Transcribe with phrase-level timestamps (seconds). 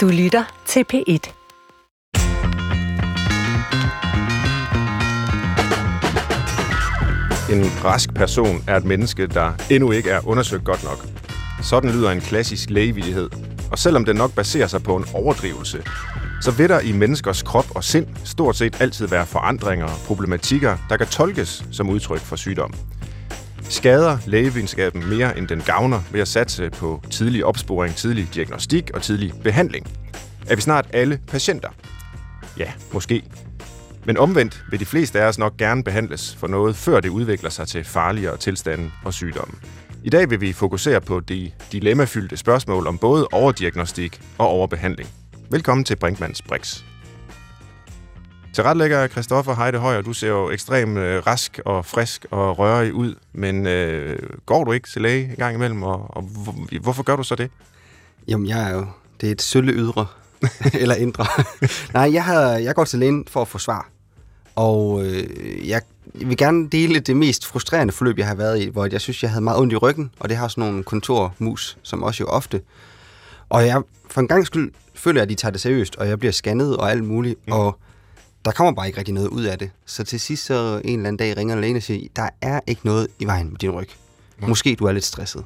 [0.00, 1.32] Du lytter til P1.
[7.52, 11.06] En rask person er et menneske, der endnu ikke er undersøgt godt nok.
[11.62, 13.30] Sådan lyder en klassisk lægevidighed.
[13.70, 15.82] Og selvom den nok baserer sig på en overdrivelse,
[16.42, 20.76] så vil der i menneskers krop og sind stort set altid være forandringer og problematikker,
[20.88, 22.74] der kan tolkes som udtryk for sygdom.
[23.70, 29.02] Skader lægevidenskaben mere end den gavner ved at satse på tidlig opsporing, tidlig diagnostik og
[29.02, 29.86] tidlig behandling?
[30.46, 31.68] Er vi snart alle patienter?
[32.58, 33.22] Ja, måske.
[34.04, 37.50] Men omvendt vil de fleste af os nok gerne behandles for noget, før det udvikler
[37.50, 39.54] sig til farligere tilstande og sygdomme.
[40.04, 45.08] I dag vil vi fokusere på de dilemmafyldte spørgsmål om både overdiagnostik og overbehandling.
[45.50, 46.89] Velkommen til Brinkmanns Brix.
[48.52, 52.94] Til retlægger Christoffer Heide Højer, du ser jo ekstremt øh, rask og frisk og rørig
[52.94, 57.02] ud, men øh, går du ikke til læge en gang imellem, og, og hvor, hvorfor
[57.02, 57.50] gør du så det?
[58.28, 58.86] Jamen, jeg er jo...
[59.20, 60.06] Det er et sølle ydre,
[60.82, 61.26] eller indre.
[61.94, 63.88] Nej, jeg, har, jeg går til lægen for at få svar.
[64.56, 65.82] Og øh, jeg
[66.14, 69.30] vil gerne dele det mest frustrerende forløb, jeg har været i, hvor jeg synes, jeg
[69.30, 72.60] havde meget ondt i ryggen, og det har sådan nogle kontormus, som også jo ofte.
[73.48, 76.18] Og jeg, for en gang skyld, føler jeg, at de tager det seriøst, og jeg
[76.18, 77.52] bliver scannet og alt muligt, mm.
[77.52, 77.78] og
[78.44, 79.70] der kommer bare ikke rigtig noget ud af det.
[79.86, 82.80] Så til sidst så en eller anden dag ringer lægen og siger, der er ikke
[82.84, 83.88] noget i vejen med din ryg.
[84.38, 85.44] Måske du er lidt stresset.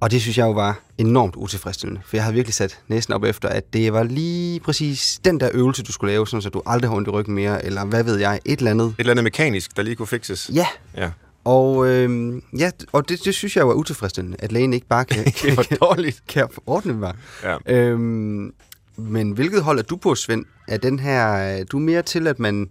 [0.00, 3.24] Og det synes jeg jo var enormt utilfredsstillende, for jeg havde virkelig sat næsten op
[3.24, 6.62] efter, at det var lige præcis den der øvelse, du skulle lave, sådan så du
[6.66, 8.86] aldrig har ondt i ryggen mere, eller hvad ved jeg, et eller andet.
[8.86, 10.50] Et eller andet mekanisk, der lige kunne fikses.
[10.54, 10.66] Ja.
[10.96, 11.10] Ja.
[11.44, 15.24] Og, øh, ja, og det, det synes jeg er utilfredsstillende, at lægen ikke bare kan,
[15.42, 16.22] Det var dårligt.
[16.28, 17.14] kan ordne mig.
[17.42, 17.56] Ja.
[17.66, 18.52] Øhm,
[19.00, 20.44] men hvilket hold er du på, Svend?
[20.68, 22.70] Er den her, er du mere til, at man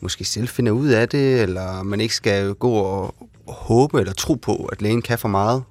[0.00, 3.14] måske selv finder ud af det, eller man ikke skal gå og
[3.48, 5.64] håbe eller tro på, at lægen kan for meget?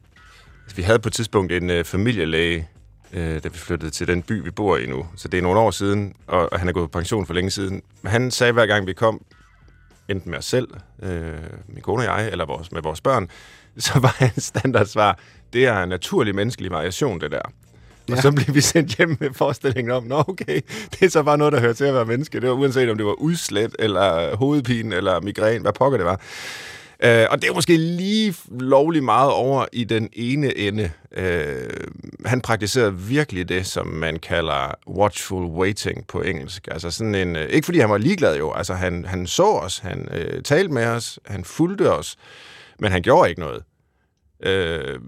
[0.64, 2.68] Altså, vi havde på et tidspunkt en øh, familielæge,
[3.14, 5.06] øh, da vi flyttede til den by, vi bor i nu.
[5.16, 7.52] Så det er nogle år siden, og, og han er gået på pension for længe
[7.52, 7.82] siden.
[8.06, 9.22] Han sagde hver gang, vi kom,
[10.10, 10.67] enten med os selv,
[11.04, 11.33] øh,
[11.67, 13.30] min kone og jeg, eller vores, med vores børn,
[13.78, 15.20] så var hans standardsvar,
[15.54, 17.42] det er en naturlig menneskelig variation, det der.
[18.09, 18.21] Og Ja.
[18.21, 21.53] så blev vi sendt hjem med forestillingen om, nå okay, det er så bare noget,
[21.53, 22.39] der hører til at være menneske.
[22.39, 26.21] Det var uanset om det var udslæt, eller hovedpine, eller migræn, hvad pokker det var.
[27.03, 30.91] Øh, og det er måske lige lovlig meget over i den ene ende.
[31.17, 31.69] Øh,
[32.25, 36.67] han praktiserede virkelig det, som man kalder watchful waiting på engelsk.
[36.71, 39.77] Altså sådan en, øh, ikke fordi han var ligeglad jo, altså han, han så os,
[39.77, 42.15] han øh, talte med os, han fulgte os,
[42.80, 43.64] men han gjorde ikke noget.
[44.43, 44.99] Øh,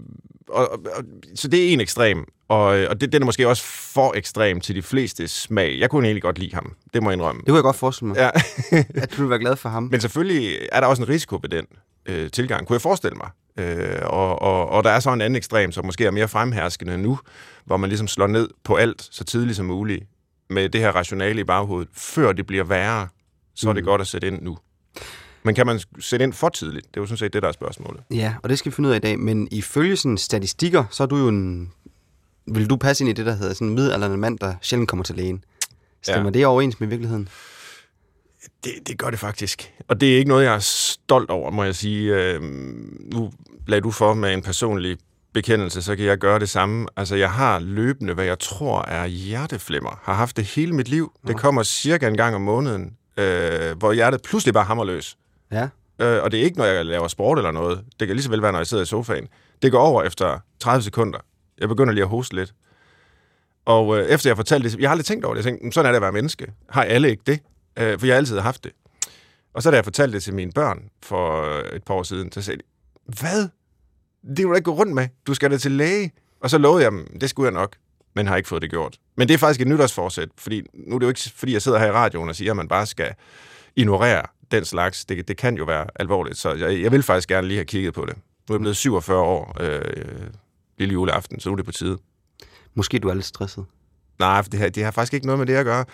[0.50, 1.04] og, og, og,
[1.36, 4.76] så det er en ekstrem, og, og det, den er måske også for ekstrem til
[4.76, 5.80] de fleste smag.
[5.80, 7.40] Jeg kunne egentlig godt lide ham, det må jeg indrømme.
[7.40, 8.30] Det kunne jeg godt forestille mig, Ja.
[9.04, 9.84] at du vil være glad for ham.
[9.84, 11.66] Men selvfølgelig er der også en risiko ved den
[12.06, 13.30] øh, tilgang, kunne jeg forestille mig.
[13.60, 16.98] Øh, og, og, og der er så en anden ekstrem, som måske er mere fremherskende
[16.98, 17.20] nu,
[17.66, 20.04] hvor man ligesom slår ned på alt så tidligt som muligt,
[20.50, 23.08] med det her rationale i baghovedet, før det bliver værre,
[23.56, 23.88] så er det Mm.
[23.88, 24.58] godt at sætte ind nu.
[25.44, 26.86] Men kan man sætte ind for tidligt?
[26.88, 28.02] Det er jo sådan set det, der er spørgsmålet.
[28.12, 29.20] Ja, og det skal vi finde ud af i dag.
[29.20, 31.72] Men ifølge sådan statistikker, så er du jo en...
[32.48, 35.04] Vil du passe ind i det, der hedder sådan en midaldrende mand, der sjældent kommer
[35.04, 35.44] til lægen?
[36.02, 36.26] Stemmer Ja.
[36.26, 36.30] ja.
[36.32, 37.30] det overens med virkeligheden?
[38.64, 39.74] Det, det gør det faktisk.
[39.88, 42.16] Og det er ikke noget, jeg er stolt over, må jeg sige.
[42.16, 42.42] Øh,
[43.14, 43.32] nu
[43.68, 44.98] lagde du for med en personlig
[45.34, 46.88] bekendelse, så kan jeg gøre det samme.
[46.98, 50.00] Altså, jeg har løbende, hvad jeg tror er hjerteflimmer.
[50.04, 51.12] Har haft det hele mit liv.
[51.28, 55.18] Det kommer cirka en gang om måneden, øh, hvor hjertet pludselig bare hammer løs.
[55.52, 55.68] Ja.
[56.00, 57.84] Øh, og det er ikke, når jeg laver sport eller noget.
[58.00, 59.28] Det kan lige så vel være, når jeg sidder i sofaen.
[59.62, 61.20] Det går over efter 30 sekunder.
[61.60, 62.54] Jeg begynder lige at hoste lidt.
[63.66, 65.46] Og øh, efter jeg fortalte det, jeg har aldrig tænkt over det.
[65.46, 66.54] Jeg tænkte, mm, sådan er det at være menneske.
[66.70, 67.40] Har alle ikke det?
[67.80, 68.72] Øh, for jeg har altid haft det.
[69.54, 72.32] Og så da jeg fortalte det til mine børn for øh, et par år siden,
[72.32, 72.64] så sagde de,
[73.20, 73.50] hvad?
[74.28, 75.08] Det kan du ikke gå rundt med.
[75.28, 76.12] Du skal da til læge.
[76.42, 77.76] Og så lovede jeg dem, det skulle jeg nok,
[78.16, 78.98] men har ikke fået det gjort.
[79.18, 81.80] Men det er faktisk et nytårsforsæt, fordi nu er det jo ikke, fordi jeg sidder
[81.80, 83.14] her i radioen og siger, at man bare skal
[83.76, 85.06] ignorere den slags.
[85.06, 87.94] Det, det kan jo være alvorligt, så jeg, jeg vil faktisk gerne lige have kigget
[87.94, 88.16] på det.
[88.16, 89.82] Nu er jeg blevet 47 år øh,
[90.78, 91.98] lille juleaften, så nu er det på tide.
[92.76, 93.66] Måske du er lidt stresset.
[94.20, 95.86] Nej, for det, her, det har faktisk ikke noget med det at gøre.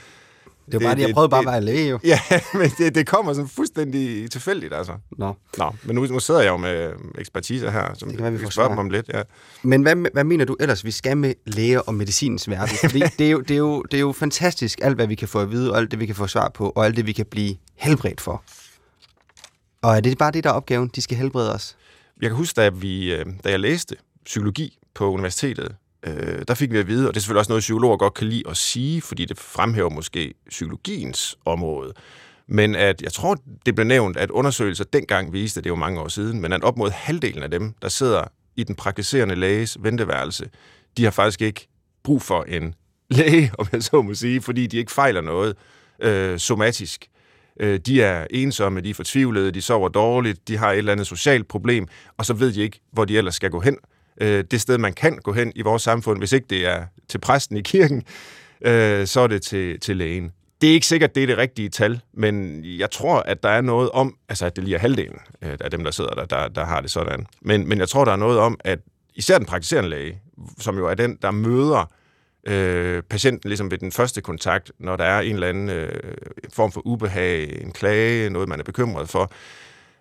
[0.71, 1.99] Det var bare det, jeg prøvede bare at være læge, jo.
[2.03, 2.19] Ja,
[2.59, 4.93] men det, det kommer sådan fuldstændig tilfældigt, altså.
[5.17, 5.35] Nå.
[5.57, 8.43] Nå, men nu, nu sidder jeg jo med ekspertise her, som Det kan være, vi
[8.43, 9.09] får spørge dem om lidt.
[9.13, 9.21] Ja.
[9.63, 12.75] Men hvad, hvad mener du ellers, vi skal med læger og medicinens verden?
[12.81, 15.27] Fordi det er, jo, det, er jo, det er jo fantastisk, alt hvad vi kan
[15.27, 17.11] få at vide, og alt det, vi kan få svar på, og alt det, vi
[17.11, 18.43] kan blive helbredt for.
[19.81, 20.91] Og er det bare det, der er opgaven?
[20.95, 21.77] De skal helbrede os?
[22.21, 23.95] Jeg kan huske, da, vi, øh, da jeg læste
[24.25, 25.75] psykologi på universitetet,
[26.07, 28.27] øh, der fik vi at vide, og det er selvfølgelig også noget, psykologer godt kan
[28.27, 31.93] lide at sige, fordi det fremhæver måske psykologiens område,
[32.47, 35.99] men at jeg tror, det blev nævnt, at undersøgelser dengang viste, det er jo mange
[35.99, 38.23] år siden, men at op mod halvdelen af dem, der sidder
[38.55, 40.49] i den praktiserende læges venteværelse,
[40.97, 41.67] de har faktisk ikke
[42.03, 42.75] brug for en
[43.17, 45.55] læge, om jeg så må sige, fordi de ikke fejler noget
[45.99, 47.07] øh, somatisk.
[47.59, 51.07] Øh, de er ensomme, de er fortvivlede, de sover dårligt, de har et eller andet
[51.07, 51.87] socialt problem,
[52.17, 53.77] og så ved de ikke, hvor de ellers skal gå hen.
[54.21, 57.17] Øh, det sted, man kan gå hen i vores samfund, hvis ikke det er til
[57.17, 58.03] præsten i kirken,
[58.61, 60.31] øh, så er det til, til lægen.
[60.61, 63.61] Det er ikke sikkert, det er det rigtige tal, men jeg tror, at der er
[63.61, 66.47] noget om, altså at det lige er halvdelen øh, af dem, der sidder der, der,
[66.47, 67.25] der har det sådan.
[67.41, 68.79] Men, men jeg tror, der er noget om, at
[69.15, 70.21] især den praktiserende læge,
[70.59, 71.91] som jo er den, der møder
[72.47, 76.13] øh, patienten ligesom ved den første kontakt, når der er en eller anden øh,
[76.53, 79.31] form for ubehag, en klage, noget man er bekymret for.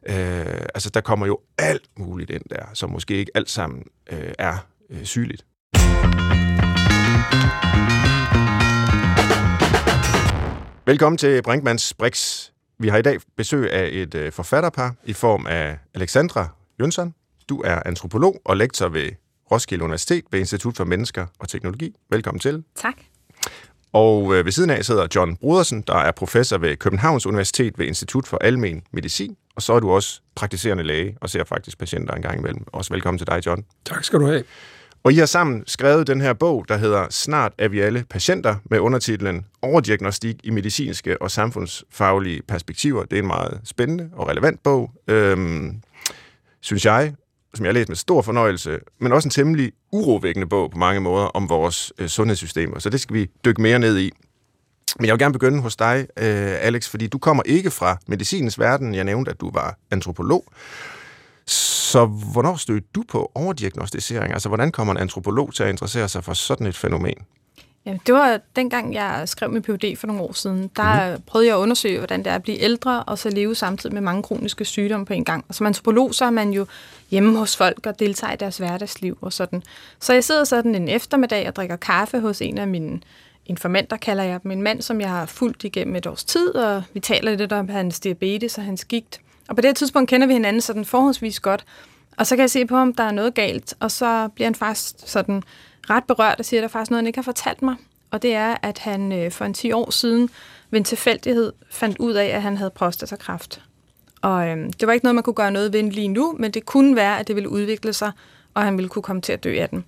[0.09, 4.33] Øh, altså, der kommer jo alt muligt ind der, som måske ikke alt sammen øh,
[4.39, 5.45] er øh, sygeligt.
[10.87, 12.49] Velkommen til Brinkmans Brix.
[12.79, 16.49] Vi har i dag besøg af et øh, forfatterpar i form af Alexandra
[16.81, 17.15] Jønsson.
[17.49, 19.11] Du er antropolog og lektor ved
[19.51, 21.97] Roskilde Universitet ved Institut for Mennesker og Teknologi.
[22.11, 22.65] Velkommen til.
[22.75, 22.95] Tak.
[23.93, 27.87] Og øh, ved siden af sidder John Brudersen, der er professor ved Københavns Universitet ved
[27.87, 29.37] Institut for Almen Medicin.
[29.57, 32.65] Og så er du også praktiserende læge og ser faktisk patienter en gang imellem.
[32.67, 33.65] Også velkommen til dig, John.
[33.85, 34.43] Tak skal du have.
[35.03, 38.57] Og I har sammen skrevet den her bog, der hedder Snart er vi alle patienter,
[38.65, 43.05] med undertitlen Overdiagnostik i medicinske og samfundsfaglige perspektiver.
[43.05, 45.83] Det er en meget spændende og relevant bog, øhm,
[46.61, 47.15] synes jeg,
[47.55, 51.01] som jeg har læst med stor fornøjelse, men også en temmelig urovækkende bog på mange
[51.01, 52.79] måder om vores øh, sundhedssystemer.
[52.79, 54.13] Så det skal vi dykke mere ned i.
[54.99, 58.59] Men jeg vil gerne begynde hos dig, øh, Alex, fordi du kommer ikke fra medicinens
[58.59, 58.95] verden.
[58.95, 60.45] Jeg nævnte, at du var antropolog.
[61.47, 64.33] Så hvornår stødte du på overdiagnostisering?
[64.33, 67.15] Altså, hvordan kommer en antropolog til at interessere sig for sådan et fænomen?
[67.87, 70.71] Jamen, det var dengang, jeg skrev min PhD for nogle år siden.
[70.77, 71.23] Der mm.
[71.27, 74.03] prøvede jeg at undersøge, hvordan det er at blive ældre, og så leve samtidig med
[74.03, 75.45] mange kroniske sygdomme på en gang.
[75.49, 76.67] Og som antropolog, så er man jo
[77.11, 79.63] hjemme hos folk og deltager i deres hverdagsliv og sådan.
[80.01, 83.01] Så jeg sidder sådan en eftermiddag og drikker kaffe hos en af mine
[83.47, 84.51] informanter, kalder jeg dem.
[84.51, 87.69] En mand, som jeg har fulgt igennem et års tid, og vi taler lidt om
[87.69, 89.21] hans diabetes og hans gigt.
[89.49, 91.65] Og på det tidspunkt kender vi hinanden sådan forholdsvis godt.
[92.17, 94.55] Og så kan jeg se på ham, der er noget galt, og så bliver han
[94.55, 95.43] faktisk sådan
[95.91, 97.77] ret berørt og siger, at der er faktisk noget, han ikke har fortalt mig.
[98.11, 100.31] Og det er, at han øh, for en 10 år siden
[100.71, 103.63] ved en tilfældighed fandt ud af, at han havde prostatakræft.
[104.23, 106.67] Og øh, det var ikke noget, man kunne gøre noget ved lige nu, men det
[106.67, 108.13] kunne være, at det ville udvikle sig,
[108.55, 109.85] og han ville kunne komme til at dø af den.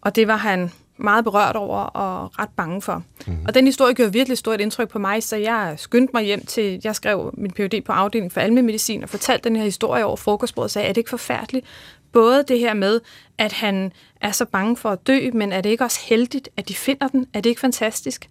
[0.00, 3.02] Og det var han meget berørt over og ret bange for.
[3.26, 3.44] Mm-hmm.
[3.48, 6.80] Og den historie gjorde virkelig stort indtryk på mig, så jeg skyndte mig hjem til,
[6.84, 7.84] jeg skrev min Ph.D.
[7.84, 10.92] på afdelingen for almindelig medicin og fortalte den her historie over frokostbordet og sagde, er
[10.92, 11.66] det ikke forfærdeligt?
[12.12, 13.00] Både det her med,
[13.38, 16.68] at han er så bange for at dø, men er det ikke også heldigt, at
[16.68, 17.26] de finder den?
[17.34, 18.30] Er det ikke fantastisk?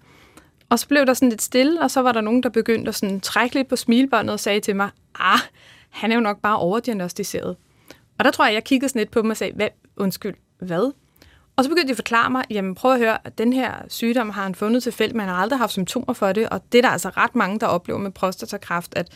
[0.69, 2.95] Og så blev der sådan lidt stille, og så var der nogen, der begyndte at
[2.95, 4.89] sådan trække lidt på smilbåndet og sagde til mig,
[5.19, 5.39] ah,
[5.89, 7.55] han er jo nok bare overdiagnostiseret.
[8.17, 9.67] Og der tror jeg, jeg kiggede sådan lidt på dem og sagde, hvad,
[9.97, 10.91] undskyld, hvad?
[11.55, 14.29] Og så begyndte de at forklare mig, jamen prøv at høre, at den her sygdom
[14.29, 16.77] har han fundet til felt, men han har aldrig haft symptomer for det, og det
[16.77, 19.07] er der altså ret mange, der oplever med prostatakræft, at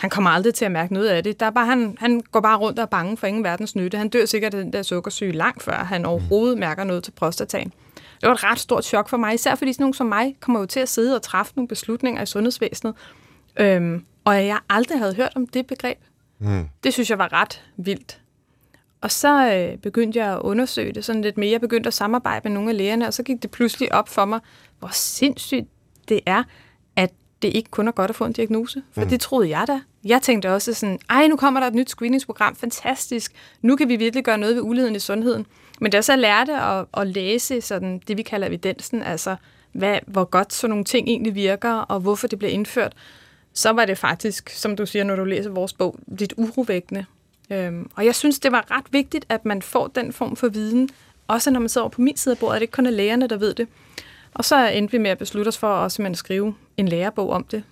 [0.00, 1.40] han kommer aldrig til at mærke noget af det.
[1.40, 3.98] Der er bare, han, han går bare rundt og er bange for ingen verdens nytte.
[3.98, 7.72] Han dør sikkert af den der sukkersyge langt før han overhovedet mærker noget til prostataen.
[8.20, 10.60] Det var et ret stort chok for mig, især fordi sådan nogen som mig kommer
[10.60, 12.94] jo til at sidde og træffe nogle beslutninger i sundhedsvæsenet,
[13.60, 15.98] øhm, og jeg aldrig havde hørt om det begreb.
[16.38, 16.68] Mm.
[16.84, 18.20] Det synes jeg var ret vildt.
[19.00, 21.50] Og så øh, begyndte jeg at undersøge det sådan lidt mere.
[21.50, 24.24] Jeg begyndte at samarbejde med nogle af lægerne, og så gik det pludselig op for
[24.24, 24.40] mig,
[24.78, 25.68] hvor sindssygt
[26.08, 26.42] det er,
[26.96, 27.10] at
[27.42, 28.82] det ikke kun er godt at få en diagnose.
[28.92, 29.08] For mm.
[29.08, 29.80] det troede jeg da.
[30.04, 33.32] Jeg tænkte også sådan, ej, nu kommer der et nyt screeningsprogram, fantastisk.
[33.62, 35.46] Nu kan vi virkelig gøre noget ved uligheden i sundheden.
[35.80, 39.36] Men da jeg så lærte at, at læse sådan det, vi kalder evidensen, altså
[39.72, 42.92] hvad, hvor godt sådan nogle ting egentlig virker, og hvorfor det bliver indført,
[43.54, 47.04] så var det faktisk, som du siger, når du læser vores bog, lidt urovækkende.
[47.50, 50.88] Øhm, og jeg synes, det var ret vigtigt, at man får den form for viden,
[51.28, 53.26] også når man sidder på min side af bordet, at det ikke kun er lægerne,
[53.26, 53.68] der ved det.
[54.34, 57.44] Og så endte vi med at beslutte os for at simpelthen skrive en lærebog om
[57.44, 57.62] det.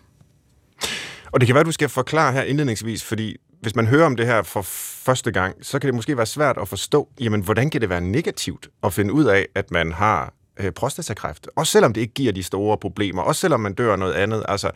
[1.32, 4.26] Og det kan være, du skal forklare her indledningsvis, fordi hvis man hører om det
[4.26, 7.80] her for første gang, så kan det måske være svært at forstå, jamen hvordan kan
[7.80, 11.48] det være negativt at finde ud af, at man har øh, prostatakræft?
[11.56, 14.70] Også selvom det ikke giver de store problemer, også selvom man dør noget andet, altså,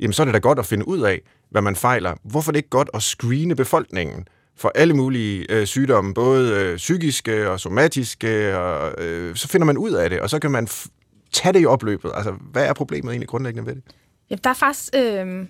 [0.00, 1.20] jamen så er det da godt at finde ud af,
[1.50, 2.14] hvad man fejler.
[2.24, 6.76] Hvorfor er det ikke godt at screene befolkningen for alle mulige øh, sygdomme, både øh,
[6.76, 10.68] psykiske og somatiske, og øh, så finder man ud af det, og så kan man
[11.32, 12.12] tage det i opløbet.
[12.14, 13.82] Altså, hvad er problemet egentlig grundlæggende ved det?
[14.30, 14.94] Jamen, der er faktisk...
[14.94, 15.46] Øh,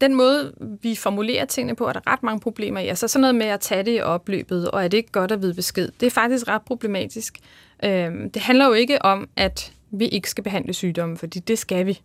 [0.00, 0.52] den måde,
[0.82, 2.88] vi formulerer tingene på, er der ret mange problemer i.
[2.88, 5.42] Altså sådan noget med at tage det i opløbet, og er det ikke godt at
[5.42, 5.88] vide besked.
[6.00, 7.38] Det er faktisk ret problematisk.
[7.84, 11.86] Øh, det handler jo ikke om, at vi ikke skal behandle sygdomme, fordi det skal
[11.86, 12.00] vi.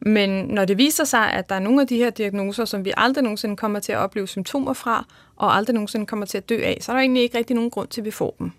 [0.00, 2.92] Men når det viser sig, at der er nogle af de her diagnoser, som vi
[2.96, 5.06] aldrig nogensinde kommer til at opleve symptomer fra,
[5.42, 7.70] og aldrig nogensinde kommer til at dø af, så er der egentlig ikke rigtig nogen
[7.70, 8.52] grund til, at vi får dem.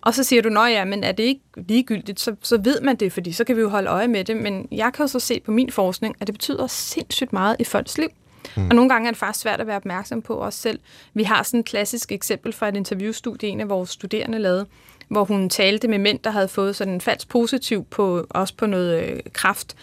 [0.00, 2.96] Og så siger du, nå ja, men er det ikke ligegyldigt, så, så ved man
[2.96, 4.36] det, fordi så kan vi jo holde øje med det.
[4.36, 7.64] Men jeg kan jo så se på min forskning, at det betyder sindssygt meget i
[7.64, 8.08] folks liv.
[8.56, 8.68] Mm.
[8.68, 10.78] Og nogle gange er det faktisk svært at være opmærksom på os selv.
[11.14, 14.66] Vi har sådan et klassisk eksempel fra et interviewstudie, en af vores studerende lavede,
[15.08, 18.66] hvor hun talte med mænd, der havde fået sådan en falsk positiv på, også på
[18.66, 19.76] noget øh, kraft.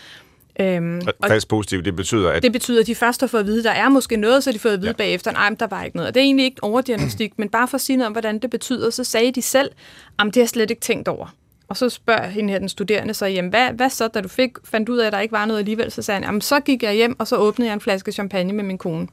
[0.60, 2.44] Øhm, falsk positiv, det betyder, at...
[2.44, 4.52] Det betyder, at de først har fået at vide, at der er måske noget, så
[4.52, 4.94] de får at vide ja.
[4.94, 6.08] bagefter, nej, der var ikke noget.
[6.08, 8.50] Og det er egentlig ikke overdiagnostik, men bare for at sige noget om, hvordan det
[8.50, 9.72] betyder, så sagde de selv,
[10.20, 11.36] at det har jeg slet ikke tænkt over.
[11.68, 14.52] Og så spørger hende her, den studerende, så, jamen, hvad, hvad så, da du fik,
[14.64, 15.92] fandt ud af, at der ikke var noget alligevel?
[15.92, 18.54] Så sagde han, jamen, så gik jeg hjem, og så åbnede jeg en flaske champagne
[18.54, 19.08] med min kone.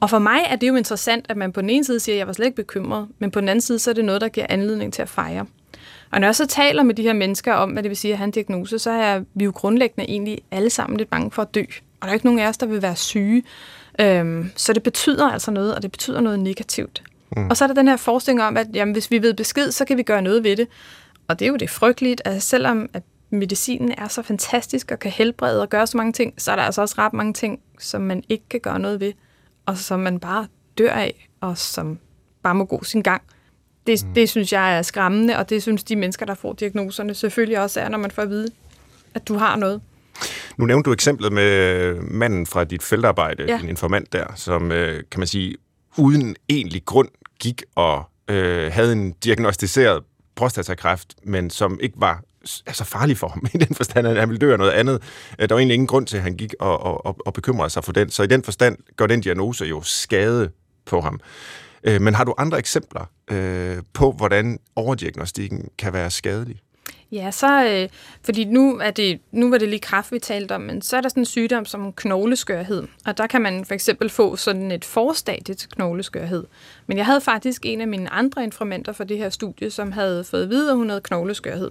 [0.00, 2.18] Og for mig er det jo interessant, at man på den ene side siger, at
[2.18, 4.28] jeg var slet ikke bekymret, men på den anden side, så er det noget, der
[4.28, 5.46] giver anledning til at fejre.
[6.12, 8.18] Og når jeg så taler med de her mennesker om, hvad det vil sige at
[8.18, 11.54] have en diagnose, så er vi jo grundlæggende egentlig alle sammen lidt bange for at
[11.54, 11.62] dø.
[12.00, 13.42] Og der er ikke nogen af os, der vil være syge.
[14.00, 17.02] Øhm, så det betyder altså noget, og det betyder noget negativt.
[17.36, 17.46] Mm.
[17.50, 19.84] Og så er der den her forestilling om, at jamen, hvis vi ved besked, så
[19.84, 20.68] kan vi gøre noget ved det.
[21.28, 25.10] Og det er jo det frygteligt, at selvom at medicinen er så fantastisk og kan
[25.10, 28.00] helbrede og gøre så mange ting, så er der altså også ret mange ting, som
[28.00, 29.12] man ikke kan gøre noget ved,
[29.66, 30.46] og som man bare
[30.78, 31.98] dør af, og som
[32.42, 33.22] bare må gå sin gang.
[33.86, 34.14] Det, mm.
[34.14, 37.80] det synes jeg er skræmmende, og det synes de mennesker, der får diagnoserne, selvfølgelig også
[37.80, 38.48] er, når man får at vide,
[39.14, 39.80] at du har noget.
[40.56, 43.60] Nu nævnte du eksemplet med manden fra dit feltarbejde, ja.
[43.60, 45.56] en informant der, som, øh, kan man sige,
[45.96, 47.08] uden egentlig grund
[47.38, 50.02] gik og øh, havde en diagnostiseret
[50.34, 52.22] prostatakræft, men som ikke var
[52.66, 55.02] altså farlig for ham, i den forstand, at han ville dø af noget andet.
[55.38, 57.84] Øh, der var egentlig ingen grund til, at han gik og, og, og bekymrede sig
[57.84, 58.10] for den.
[58.10, 60.50] Så i den forstand gør den diagnose jo skade
[60.86, 61.20] på ham.
[61.84, 66.60] Øh, men har du andre eksempler øh, på, hvordan overdiagnostikken kan være skadelig?
[67.12, 67.88] Ja, så, øh,
[68.24, 71.00] fordi nu, er det, nu var det lige kræft, vi talte om, men så er
[71.00, 74.84] der sådan en sygdom som knogleskørhed, og der kan man for eksempel få sådan et
[74.84, 76.44] forstadie til knogleskørhed.
[76.86, 80.24] Men jeg havde faktisk en af mine andre informanter for det her studie, som havde
[80.24, 81.70] fået at vide, at hun havde knogleskørhed.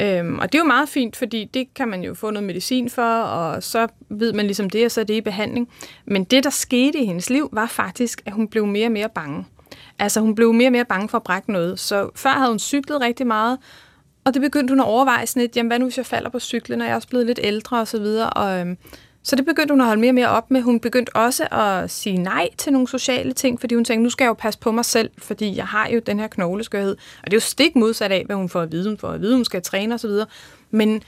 [0.00, 2.90] Øhm, og det er jo meget fint, fordi det kan man jo få noget medicin
[2.90, 5.68] for, og så ved man ligesom det, og så er det i behandling.
[6.04, 9.08] Men det, der skete i hendes liv, var faktisk, at hun blev mere og mere
[9.08, 9.46] bange.
[9.98, 11.80] Altså hun blev mere og mere bange for at brække noget.
[11.80, 13.58] Så før havde hun cyklet rigtig meget,
[14.26, 16.38] og det begyndte hun at overveje sådan lidt, jamen hvad nu hvis jeg falder på
[16.38, 18.30] cyklen, og jeg er også blevet lidt ældre og så videre.
[18.30, 18.76] Og, øhm,
[19.22, 20.62] så det begyndte hun at holde mere og mere op med.
[20.62, 24.24] Hun begyndte også at sige nej til nogle sociale ting, fordi hun tænkte, nu skal
[24.24, 26.90] jeg jo passe på mig selv, fordi jeg har jo den her knogleskørhed.
[26.92, 28.88] Og det er jo stik modsat af, hvad hun får at vide.
[28.88, 30.26] Hun får at vide, hun skal træne og så videre.
[30.70, 31.02] Men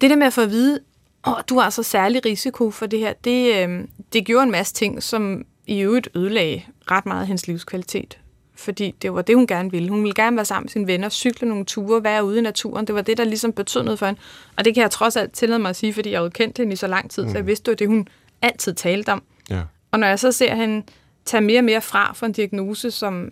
[0.00, 0.80] det der med at få at vide,
[1.26, 4.74] åh, du har altså særlig risiko for det her, det, øhm, det gjorde en masse
[4.74, 8.18] ting, som i øvrigt ødelagde ret meget hendes livskvalitet
[8.56, 9.88] fordi det var det, hun gerne ville.
[9.88, 12.86] Hun ville gerne være sammen med sine venner, cykle nogle ture, være ude i naturen.
[12.86, 14.20] Det var det, der ligesom betød noget for hende.
[14.56, 16.72] Og det kan jeg trods alt tillade mig at sige, fordi jeg havde kendt hende
[16.72, 17.28] i så lang tid, mm.
[17.28, 17.46] så jeg mm.
[17.46, 18.08] vidste, det var det, hun
[18.42, 19.22] altid talte om.
[19.50, 19.62] Ja.
[19.90, 20.86] Og når jeg så ser hende
[21.24, 23.30] tage mere og mere fra for en diagnose, som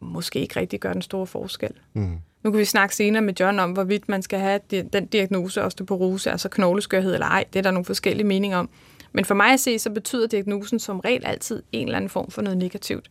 [0.00, 1.70] måske ikke rigtig gør den store forskel.
[1.92, 2.18] Mm.
[2.42, 4.60] Nu kan vi snakke senere med John om, hvorvidt man skal have
[4.92, 7.44] den diagnose osteoporose, altså knogleskørhed eller ej.
[7.52, 8.68] Det er der nogle forskellige meninger om.
[9.12, 12.30] Men for mig at se, så betyder diagnosen som regel altid en eller anden form
[12.30, 13.10] for noget negativt.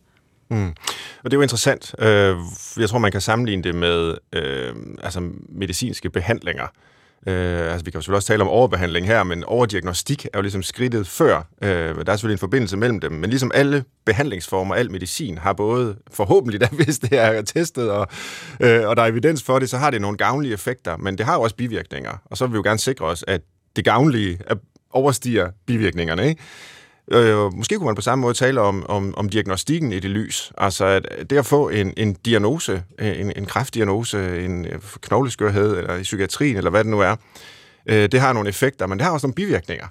[0.50, 0.68] Mm.
[1.24, 1.94] Og det er jo interessant.
[1.98, 2.36] Øh,
[2.76, 6.66] jeg tror, man kan sammenligne det med øh, altså medicinske behandlinger.
[7.26, 10.42] Øh, altså, vi kan jo selvfølgelig også tale om overbehandling her, men overdiagnostik er jo
[10.42, 11.42] ligesom skridtet før.
[11.62, 15.52] Øh, der er selvfølgelig en forbindelse mellem dem, men ligesom alle behandlingsformer, al medicin, har
[15.52, 18.06] både forhåbentlig, da, hvis det er testet, og,
[18.60, 21.26] øh, og der er evidens for det, så har det nogle gavnlige effekter, men det
[21.26, 22.22] har jo også bivirkninger.
[22.24, 23.40] Og så vil vi jo gerne sikre os, at
[23.76, 24.56] det gavnlige øh,
[24.90, 26.28] overstiger bivirkningerne.
[26.28, 26.42] Ikke?
[27.12, 30.52] Øh, måske kunne man på samme måde tale om, om, om diagnostikken i det lys.
[30.58, 35.94] Altså at det at få en, en diagnose, en, en kræftdiagnose, en øh, knogleskørhed, eller
[35.94, 37.16] i psykiatrien, eller hvad det nu er,
[37.86, 39.86] øh, det har nogle effekter, men det har også nogle bivirkninger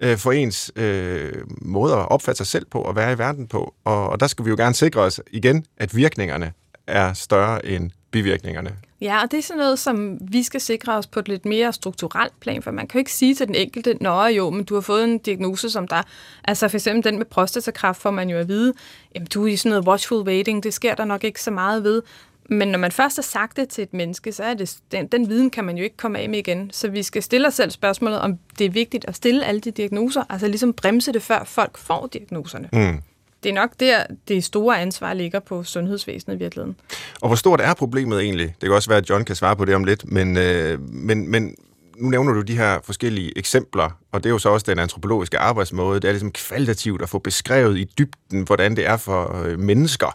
[0.00, 1.32] øh, for ens øh,
[1.62, 3.74] måde at opfatte sig selv på og være i verden på.
[3.84, 6.52] Og, og der skal vi jo gerne sikre os igen, at virkningerne
[6.86, 8.76] er større end bivirkningerne.
[9.00, 11.72] Ja, og det er sådan noget, som vi skal sikre os på et lidt mere
[11.72, 14.74] strukturelt plan, for man kan jo ikke sige til den enkelte, nå jo, men du
[14.74, 16.02] har fået en diagnose som der,
[16.44, 18.74] altså for eksempel den med prostatakræft, får man jo at vide,
[19.14, 21.84] jamen du er i sådan noget watchful waiting, det sker der nok ikke så meget
[21.84, 22.02] ved.
[22.50, 25.28] Men når man først har sagt det til et menneske, så er det, den, den
[25.28, 26.70] viden kan man jo ikke komme af med igen.
[26.72, 29.70] Så vi skal stille os selv spørgsmålet, om det er vigtigt at stille alle de
[29.70, 32.68] diagnoser, altså ligesom bremse det, før folk får diagnoserne.
[32.72, 33.02] Mm
[33.42, 36.76] det er nok der, det store ansvar ligger på sundhedsvæsenet i virkeligheden.
[37.20, 38.46] Og hvor stort er problemet egentlig?
[38.46, 41.30] Det kan også være, at John kan svare på det om lidt, men, øh, men,
[41.30, 41.54] men
[41.96, 45.38] nu nævner du de her forskellige eksempler, og det er jo så også den antropologiske
[45.38, 46.00] arbejdsmåde.
[46.00, 50.06] Det er ligesom kvalitativt at få beskrevet i dybden, hvordan det er for øh, mennesker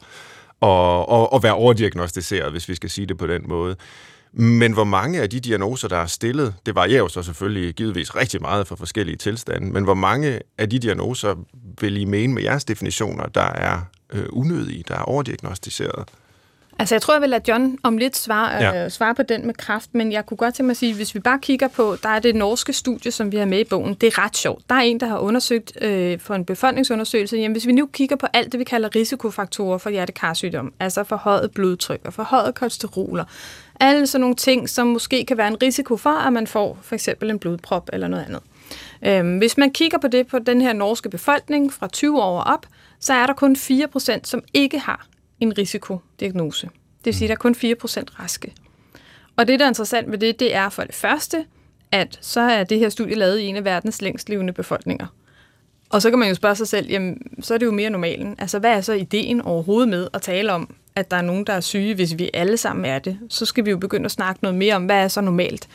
[0.61, 3.75] at, at, at være overdiagnostiseret, hvis vi skal sige det på den måde.
[4.33, 8.15] Men hvor mange af de diagnoser, der er stillet, det varierer jo så selvfølgelig givetvis
[8.15, 11.35] rigtig meget for forskellige tilstande, men hvor mange af de diagnoser
[11.81, 13.79] vil I mene med jeres definitioner, der er
[14.13, 16.05] øh, unødige, der er overdiagnostiseret?
[16.79, 18.85] Altså, jeg tror, jeg vil lade John om lidt svare, Ja.
[18.85, 21.15] øh, svare på den med kraft, men jeg kunne godt tænke mig at sige, hvis
[21.15, 23.93] vi bare kigger på, der er det norske studie, som vi har med i bogen,
[23.93, 24.69] det er ret sjovt.
[24.69, 28.15] Der er en, der har undersøgt øh, for en befolkningsundersøgelse, jamen hvis vi nu kigger
[28.15, 33.23] på alt det, vi kalder risikofaktorer for hjertekarsygdom, altså forhøjet blodtryk og forhøjet kolesteroler,
[33.81, 36.95] alle sådan nogle ting, som måske kan være en risiko for, at man får for
[36.95, 38.41] eksempel en blodprop eller noget andet.
[39.05, 42.65] Øhm, hvis man kigger på det på den her norske befolkning fra 20 år op,
[42.99, 45.07] så er der kun 4%, som ikke har
[45.39, 46.65] en risikodiagnose.
[46.67, 48.53] Det vil sige, at der er kun 4% raske.
[49.35, 51.45] Og det, der er interessant ved det, det er for det første,
[51.91, 55.07] at så er det her studie lavet i en af verdens længst levende befolkninger.
[55.89, 58.35] Og så kan man jo spørge sig selv, jamen, så er det jo mere normalen.
[58.39, 61.53] Altså, hvad er så ideen overhovedet med at tale om, at der er nogen, der
[61.53, 63.19] er syge, hvis vi alle sammen er det?
[63.29, 65.67] Så skal vi jo begynde at snakke noget mere om, hvad er så normalt?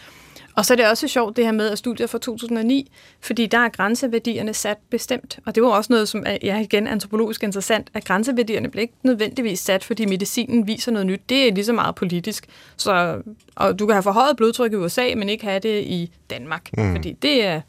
[0.57, 3.59] Og så er det også sjovt det her med at studiet fra 2009, fordi der
[3.59, 5.39] er grænseværdierne sat bestemt.
[5.47, 8.95] Og det var også noget, som er ja, igen antropologisk interessant, at grænseværdierne bliver ikke
[9.03, 11.21] nødvendigvis sat, fordi medicinen viser noget nyt.
[11.29, 12.47] Det er lige så meget politisk.
[12.77, 13.23] Så,
[13.55, 16.71] og du kan have forhøjet blodtryk i USA, men ikke have det i Danmark.
[16.79, 16.93] Mm.
[16.93, 17.61] Fordi det er,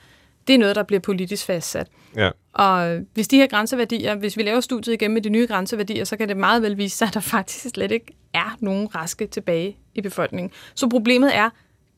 [0.48, 1.88] det er noget, der bliver politisk fastsat.
[2.16, 2.30] Ja.
[2.58, 6.18] Og hvis de her grænseværdier, hvis vi laver studiet igen med de nye grænseværdier, så
[6.18, 9.78] kan det meget vel vise sig, at der faktisk slet ikke er nogen raske tilbage
[9.96, 10.52] i befolkningen.
[10.76, 11.50] Så problemet er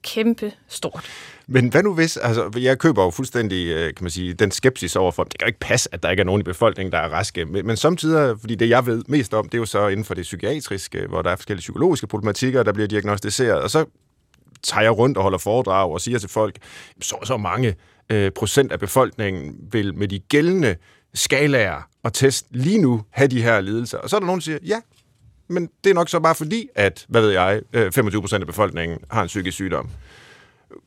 [0.03, 1.05] kæmpe stort.
[1.47, 4.95] Men hvad nu hvis, altså jeg køber jo fuldstændig, øh, kan man sige, den skepsis
[4.95, 7.09] overfor, det kan jo ikke passe, at der ikke er nogen i befolkningen, der er
[7.09, 7.45] raske.
[7.45, 10.13] Men, men samtidig, fordi det jeg ved mest om, det er jo så inden for
[10.13, 13.85] det psykiatriske, hvor der er forskellige psykologiske problematikker, der bliver diagnostiseret, og så
[14.63, 16.55] tager jeg rundt og holder foredrag og siger til folk,
[17.01, 17.75] så så mange
[18.09, 20.75] øh, procent af befolkningen vil med de gældende
[21.13, 23.97] skalaer og test lige nu have de her lidelser.
[23.97, 24.79] Og så er der nogen, der siger, ja,
[25.47, 28.47] men det er nok så bare fordi, at, hvad ved jeg, øh, 25 procent af
[28.47, 29.89] befolkningen har en psykisk sygdom.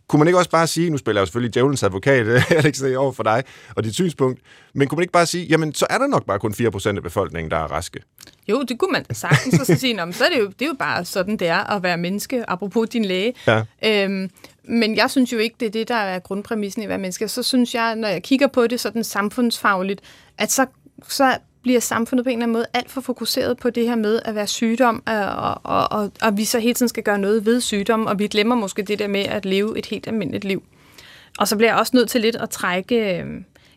[0.08, 2.26] Kunne man ikke også bare sige, nu spiller jeg jo selvfølgelig djævelens advokat,
[2.58, 3.44] Alex, er over for dig
[3.76, 4.40] og dit synspunkt,
[4.74, 7.02] men kunne man ikke bare sige, jamen så er der nok bare kun 4% af
[7.02, 8.00] befolkningen, der er raske?
[8.48, 10.66] Jo, det kunne man sagtens og så sige, "Nå, så er det, jo, det er
[10.66, 13.34] jo bare sådan, det er at være menneske, apropos din læge.
[13.46, 13.62] Ja.
[13.84, 14.30] Øhm,
[14.64, 17.28] men jeg synes jo ikke, det er det, der er grundpræmissen i at være menneske.
[17.28, 20.00] Så synes jeg, når jeg kigger på det sådan samfundsfagligt,
[20.38, 20.66] at så,
[21.08, 24.20] så bliver samfundet på en eller anden måde alt for fokuseret på det her med
[24.25, 27.46] at være sygdom, øh, og, og, og, og vi så hele tiden skal gøre noget
[27.46, 30.62] ved sygdom, og vi glemmer måske det der med at leve et helt almindeligt liv.
[31.38, 33.26] Og så bliver jeg også nødt til lidt at trække øh,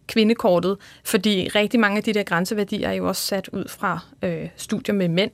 [0.07, 4.47] kvindekortet, fordi rigtig mange af de der grænseværdier er jo også sat ud fra øh,
[4.57, 5.31] studier med mænd.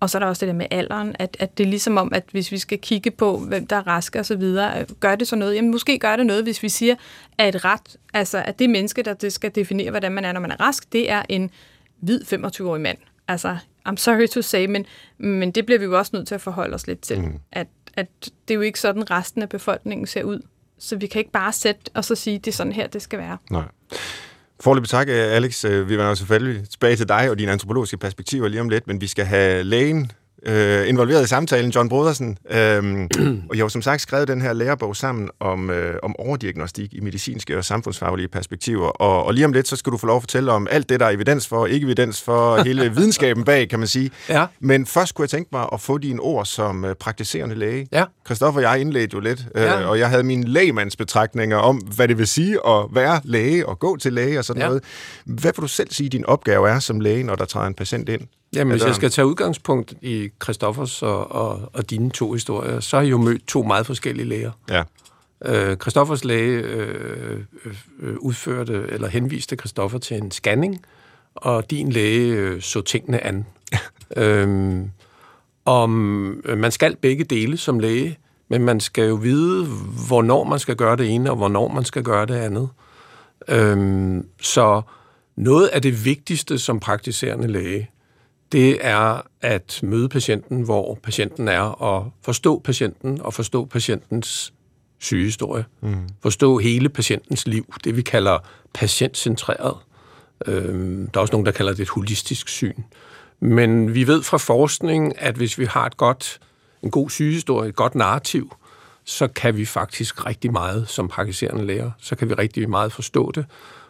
[0.00, 2.12] Og så er der også det der med alderen, at, at det er ligesom om,
[2.14, 5.14] at hvis vi skal kigge på, hvem der er raske og så videre, øh, gør
[5.14, 5.54] det så noget?
[5.54, 6.94] Jamen måske gør det noget, hvis vi siger,
[7.38, 10.40] at et ret, altså at det menneske, der det skal definere, hvordan man er, når
[10.40, 11.50] man er rask, det er en
[12.00, 12.98] hvid 25-årig mand.
[13.28, 13.56] Altså,
[13.88, 14.86] I'm sorry to say, men,
[15.18, 17.20] men det bliver vi jo også nødt til at forholde os lidt til.
[17.20, 17.38] Mm.
[17.52, 20.40] At, at det er jo ikke sådan, resten af befolkningen ser ud.
[20.78, 23.18] Så vi kan ikke bare sætte og så sige, det er sådan her, det skal
[23.18, 23.38] være.
[23.50, 23.64] Nej.
[24.60, 25.64] Forløbig tak, øh, Alex.
[25.64, 29.00] Øh, Vi vender selvfølgelig tilbage til dig og dine antropologiske perspektiver lige om lidt, men
[29.00, 30.12] vi skal have lægen
[30.46, 32.38] øh, involveret i samtalen, John Brodersen.
[32.50, 33.08] Øhm,
[33.50, 37.00] og jeg har som sagt skrevet den her lærebog sammen om, øh, om overdiagnostik i
[37.00, 38.86] medicinske og samfundsfaglige perspektiver.
[38.88, 41.00] Og, og lige om lidt, så skal du få lov at fortælle om alt det,
[41.00, 44.10] der er evidens for, ikke evidens for, hele videnskaben bag, kan man sige.
[44.28, 44.46] Ja.
[44.60, 47.86] Men først kunne jeg tænke mig at få dine ord som øh, praktiserende læge.
[47.92, 48.04] Ja.
[48.26, 49.84] Christoffer og jeg indledte jo lidt, øh, Ja.
[49.86, 53.96] og jeg havde mine lægemandsbetragtninger om, hvad det vil sige at være læge og gå
[53.96, 54.66] til læge og sådan Ja.
[54.66, 54.82] noget.
[55.24, 58.08] Hvad vil du selv sige, din opgave er som læge, når der træder en patient
[58.08, 58.20] ind?
[58.56, 62.80] Jamen, hvis Altså- jeg skal tage udgangspunkt i Christoffers og, og, og dine to historier,
[62.80, 64.50] så har jeg jo mødt to meget forskellige læger.
[64.70, 64.82] Ja.
[65.44, 67.40] Øh, Christoffers læge øh,
[68.00, 70.82] øh, udførte eller henviste Christoffer til en scanning,
[71.34, 73.46] og din læge øh, så tingene an.
[74.16, 74.90] øhm,
[75.64, 79.66] om øh, man skal begge dele som læge, men man skal jo vide,
[80.08, 82.68] hvornår man skal gøre det ene, og hvornår man skal gøre det andet.
[83.48, 84.82] Øhm, så
[85.36, 87.90] noget af det vigtigste som praktiserende læge,
[88.52, 94.52] det er at møde patienten, hvor patienten er, og forstå patienten, og forstå patientens
[94.98, 95.64] sygehistorie.
[95.80, 96.08] Mm.
[96.22, 98.38] Forstå hele patientens liv, det vi kalder
[98.74, 99.76] patientcentreret.
[100.46, 102.82] Øhm, der er også nogen, der kalder det et holistisk syn.
[103.40, 106.38] Men vi ved fra forskning, at hvis vi har et godt,
[106.82, 108.56] en god sygehistorie, et godt narrativ,
[109.04, 111.90] så kan vi faktisk rigtig meget som praktiserende læger.
[111.98, 113.46] Så kan vi rigtig meget forstå det.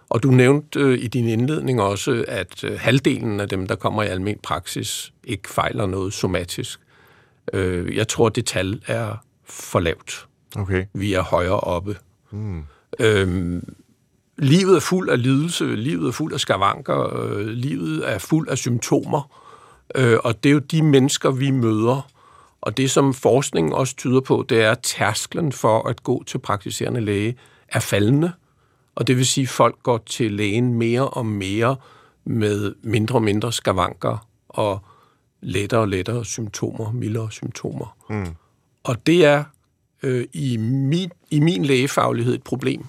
[0.08, 4.02] Og du nævnte øh, i din indledning også, at øh, halvdelen af dem, der kommer
[4.02, 6.80] i almen praksis, ikke fejler noget somatisk.
[7.52, 10.26] Øh, jeg tror, det tal er for lavt.
[10.56, 10.84] Okay.
[10.94, 11.96] Vi er højere oppe.
[12.30, 12.64] Mm.
[13.00, 13.74] Øhm,
[14.38, 18.58] livet er fuld af lidelse, livet er fuld af skavanker, øh, livet er fuld af
[18.58, 19.40] symptomer,
[19.94, 22.10] øh, og det er jo de mennesker, vi møder.
[22.60, 26.38] Og det, som forskningen også tyder på, det er, at tærsklen for at gå til
[26.38, 27.36] praktiserende læge
[27.68, 28.32] er faldende.
[28.96, 31.76] Og det vil sige, at folk går til lægen mere og mere
[32.24, 34.80] med mindre og mindre skavanker og
[35.40, 37.96] lettere og lettere symptomer, mildere symptomer.
[38.10, 38.34] Mm.
[38.84, 39.44] Og det er
[40.02, 42.86] øh, i, min, i min lægefaglighed et problem,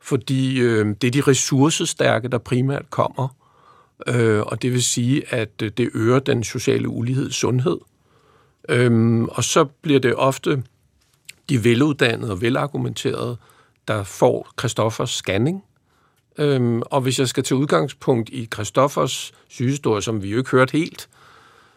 [0.00, 3.28] fordi øh, det er de ressourcestærke, der primært kommer,
[4.06, 7.78] øh, og det vil sige, at øh, det øger den sociale ulighed sundhed.
[8.68, 10.62] Øhm, og så bliver det ofte
[11.48, 13.36] de veluddannede og velargumenterede,
[13.88, 15.64] der får Christoffers scanning.
[16.38, 20.72] Øhm, og hvis jeg skal til udgangspunkt i Christoffers sygehistorie, som vi jo ikke hørte
[20.72, 21.08] helt,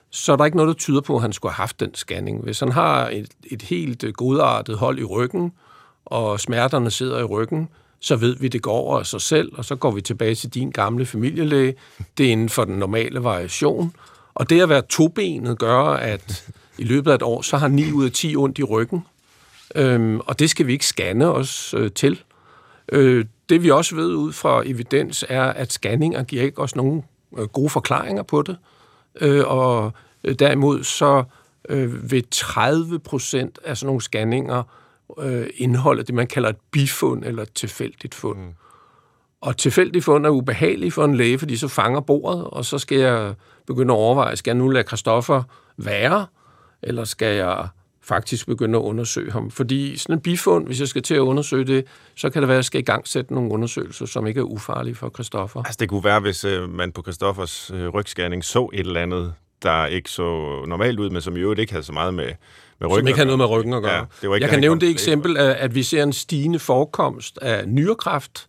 [0.09, 2.43] så er der ikke noget, der tyder på, at han skulle have haft den scanning.
[2.43, 5.51] Hvis han har et, et helt øh, godartet hold i ryggen,
[6.05, 9.65] og smerterne sidder i ryggen, så ved vi, det går over af sig selv, og
[9.65, 11.75] så går vi tilbage til din gamle familielæge.
[12.17, 13.93] Det er inden for den normale variation.
[14.33, 17.91] Og det at være tobenet gør, at i løbet af et år, så har 9
[17.91, 19.05] ud af 10 ondt i ryggen.
[19.75, 22.23] Øhm, og det skal vi ikke scanne os øh, til.
[22.91, 27.03] Øh, det vi også ved ud fra evidens er, at scanninger giver ikke os nogen
[27.37, 28.57] øh, gode forklaringer på det.
[29.21, 29.91] Øh, og
[30.23, 31.23] øh, derimod så
[31.69, 34.63] øh, vil 30 procent af sådan nogle scanninger
[35.19, 38.39] øh, indeholde det, man kalder et bifund eller et tilfældigt fund.
[38.39, 38.53] Mm.
[39.41, 42.97] Og tilfældigt fund er ubehageligt for en læge, fordi så fanger bordet, og så skal
[42.97, 43.33] jeg
[43.67, 45.43] begynde at overveje, skal jeg nu lade Christoffer
[45.77, 46.25] være,
[46.81, 47.67] eller skal jeg
[48.07, 49.51] faktisk begynde at undersøge ham.
[49.51, 52.55] Fordi sådan en bifund, hvis jeg skal til at undersøge det, så kan det være,
[52.55, 55.63] at jeg skal i gang sætte nogle undersøgelser, som ikke er ufarlige for Christoffer.
[55.63, 59.33] Altså det kunne være, hvis øh, man på Christoffers øh, rygscanning så et eller andet,
[59.63, 60.23] der ikke så
[60.67, 62.31] normalt ud, men som i øvrigt ikke havde så meget med,
[62.79, 63.93] med ryggen Som ikke har noget med ryggen at gøre.
[63.93, 67.39] Ja, det var ikke jeg kan nævne det eksempel, at vi ser en stigende forekomst
[67.41, 68.47] af nyrekræft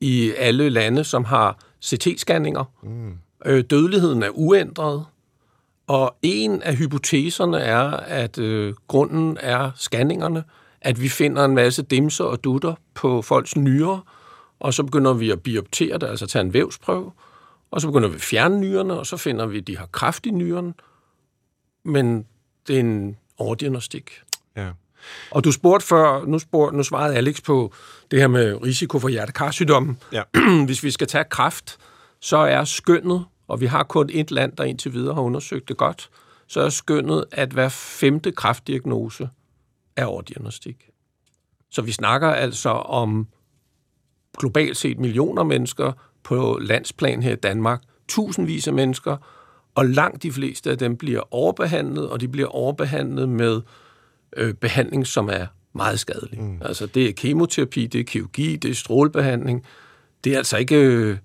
[0.00, 2.64] i alle lande, som har CT-scanninger.
[2.82, 3.12] Mm.
[3.46, 5.04] Øh, dødeligheden er uændret.
[5.86, 10.44] Og en af hypoteserne er, at øh, grunden er scanningerne,
[10.80, 13.98] at vi finder en masse dimser og dutter på folks nyrer,
[14.60, 17.12] og så begynder vi at bioptere det, altså tage en vævsprøve,
[17.70, 20.26] og så begynder vi at fjerne nyrerne, og så finder vi, at de har kraft
[20.26, 20.74] i nyren,
[21.84, 22.26] men
[22.68, 24.10] det er en overdiagnostik.
[24.56, 24.68] Ja.
[25.30, 27.72] Og du spurgte før, nu, spurgte, nu svarede Alex på
[28.10, 29.96] det her med risiko for hjertekarsygdomme.
[30.12, 30.22] Ja.
[30.66, 31.78] Hvis vi skal tage kraft,
[32.20, 35.76] så er skønnet og vi har kun et land, der indtil videre har undersøgt det
[35.76, 36.10] godt,
[36.46, 39.28] så er skønnet, at hver femte kraftdiagnose
[39.96, 40.88] er overdiagnostik.
[41.70, 43.28] Så vi snakker altså om
[44.38, 49.16] globalt set millioner mennesker på landsplan her i Danmark, tusindvis af mennesker,
[49.74, 53.60] og langt de fleste af dem bliver overbehandlet, og de bliver overbehandlet med
[54.36, 56.40] øh, behandling, som er meget skadelig.
[56.40, 56.62] Mm.
[56.64, 59.64] Altså det er kemoterapi, det er kirurgi, det er strålebehandling.
[60.24, 60.76] Det er altså ikke...
[60.76, 61.16] Øh,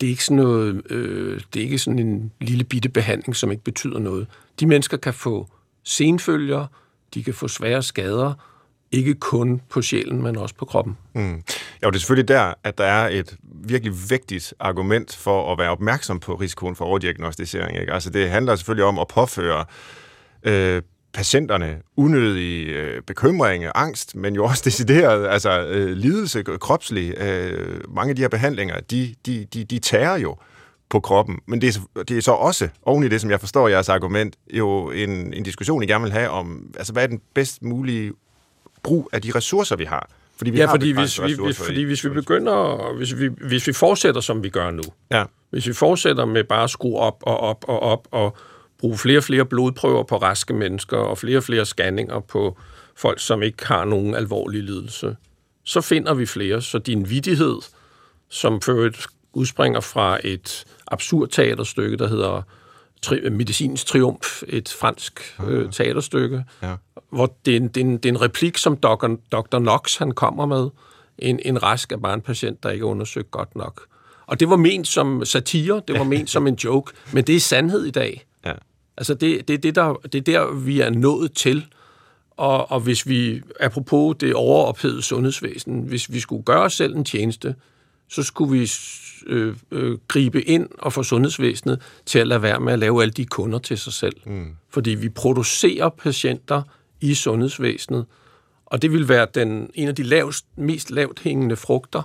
[0.00, 3.50] det er ikke sådan noget, øh, det er ikke sådan en lille bitte behandling, som
[3.50, 4.26] ikke betyder noget.
[4.60, 5.48] De mennesker kan få
[5.84, 6.66] senfølger,
[7.14, 8.34] de kan få svære skader,
[8.92, 10.96] ikke kun på sjælen, men også på kroppen.
[11.14, 11.42] Mm.
[11.82, 15.58] Ja, og det er selvfølgelig der, at der er et virkelig vigtigt argument for at
[15.58, 17.80] være opmærksom på risikoen for overdiagnostisering.
[17.80, 17.92] Ikke?
[17.92, 19.64] Altså det handler selvfølgelig om at påføre
[20.42, 20.82] øh,
[21.16, 27.14] patienterne unødig øh, bekymring, angst, men jo også decideret altså, øh, lidelse, kropslig.
[27.18, 30.36] Øh, mange af de her behandlinger, de, de, de, de tager jo
[30.88, 31.38] på kroppen.
[31.46, 34.36] Men det er, det er så også, oven i det, som jeg forstår jeres argument,
[34.52, 38.12] jo en, en diskussion, I gerne vil have om, altså hvad er den bedst mulige
[38.82, 40.08] brug af de ressourcer, vi har?
[40.36, 43.66] Fordi vi ja, har fordi hvis vi, hvis, fordi hvis vi begynder, hvis vi, hvis
[43.66, 45.24] vi fortsætter, som vi gør nu, ja.
[45.50, 48.36] hvis vi fortsætter med bare at skrue op og op og op og
[48.78, 52.58] bruge flere og flere blodprøver på raske mennesker og flere og flere scanninger på
[52.96, 55.16] folk, som ikke har nogen alvorlig lidelse,
[55.64, 56.62] så finder vi flere.
[56.62, 57.56] Så din vidighed,
[58.28, 58.90] som for
[59.32, 62.42] udspringer fra et absurd teaterstykke, der hedder
[63.06, 66.74] tri- Medicinsk Triumf, et fransk øh, teaterstykke, ja.
[67.10, 69.16] hvor det er, en, det, er en, det er en replik, som Dr.
[69.32, 69.58] Dr.
[69.58, 70.68] Knox han kommer med.
[71.18, 73.82] En, en rask af bare en patient, der ikke er undersøgt godt nok.
[74.26, 77.40] Og det var ment som satire, det var ment som en joke, men det er
[77.40, 78.26] sandhed i dag.
[78.96, 81.66] Altså det, det, det, der, det er der, vi er nået til.
[82.30, 87.04] Og, og hvis vi, apropos det overophedede sundhedsvæsen, hvis vi skulle gøre os selv en
[87.04, 87.54] tjeneste,
[88.08, 88.70] så skulle vi
[89.26, 93.12] øh, øh, gribe ind og få sundhedsvæsenet til at lade være med at lave alle
[93.12, 94.16] de kunder til sig selv.
[94.26, 94.56] Mm.
[94.70, 96.62] Fordi vi producerer patienter
[97.00, 98.06] i sundhedsvæsenet,
[98.66, 102.02] og det vil være den, en af de lavest, mest lavt hængende frugter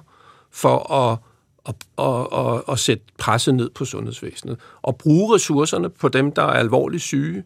[0.52, 1.18] for at
[1.64, 4.58] og, og, og, og sætte presset ned på sundhedsvæsenet.
[4.82, 7.44] Og bruge ressourcerne på dem, der er alvorligt syge,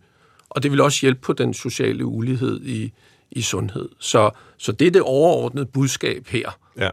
[0.50, 2.94] og det vil også hjælpe på den sociale ulighed i,
[3.32, 3.90] i sundhed.
[4.00, 6.58] Så, så det er det overordnede budskab her.
[6.78, 6.90] Ja.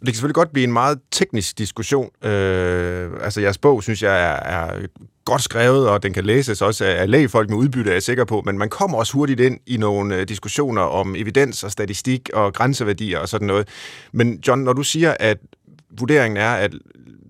[0.00, 2.10] Og det kan selvfølgelig godt blive en meget teknisk diskussion.
[2.24, 4.86] Øh, altså jeres bog, synes jeg, er, er
[5.24, 8.42] godt skrevet, og den kan læses også af lægefolk med udbytte, er jeg sikker på,
[8.46, 12.54] men man kommer også hurtigt ind i nogle øh, diskussioner om evidens og statistik og
[12.54, 13.68] grænseværdier og sådan noget.
[14.12, 15.38] Men John, når du siger, at
[15.90, 16.74] vurderingen er, at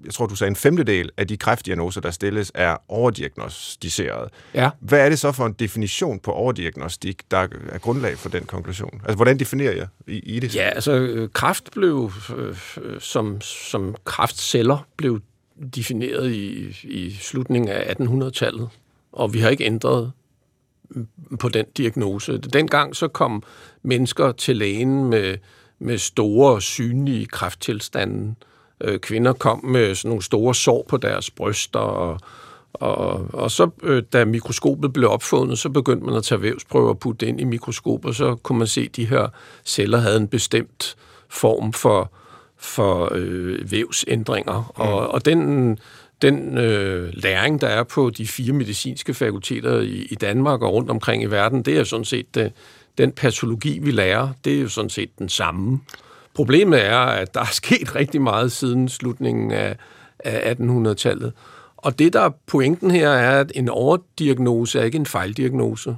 [0.04, 4.30] jeg tror, du sagde en femtedel af de kræftdiagnoser, der stilles, er overdiagnostiseret.
[4.54, 4.70] Ja.
[4.80, 7.36] Hvad er det så for en definition på overdiagnostik, der
[7.68, 9.00] er grundlag for den konklusion?
[9.02, 10.54] Altså, hvordan definerer jeg i, i det?
[10.54, 15.20] Ja, altså øh, kræft blev øh, øh, som, som kræftceller blev
[15.76, 18.68] defineret i, i slutningen af 1800-tallet,
[19.12, 20.12] og vi har ikke ændret
[21.40, 22.38] på den diagnose.
[22.38, 23.42] Dengang så kom
[23.82, 25.36] mennesker til lægen med,
[25.78, 28.34] med store, synlige kræfttilstande.
[28.80, 32.20] Øh, kvinder kom med sådan nogle store sår på deres bryster, og,
[32.72, 36.98] og, og så, øh, da mikroskopet blev opfundet, så begyndte man at tage vævsprøver og
[36.98, 39.28] putte ind i mikroskopet, og så kunne man se, at de her
[39.64, 40.96] celler havde en bestemt
[41.28, 42.12] form for,
[42.56, 44.72] for øh, vævsændringer.
[44.76, 44.82] Mm.
[44.82, 45.78] Og, og den,
[46.22, 50.90] den øh, læring, der er på de fire medicinske fakulteter i, i Danmark og rundt
[50.90, 52.52] omkring i verden, det er sådan set det,
[52.98, 55.80] den patologi, vi lærer, det er jo sådan set den samme.
[56.34, 59.76] Problemet er, at der er sket rigtig meget siden slutningen af,
[60.18, 61.32] af 1800-tallet.
[61.76, 65.96] Og det, der er pointen her, er, at en overdiagnose er ikke en fejldiagnose.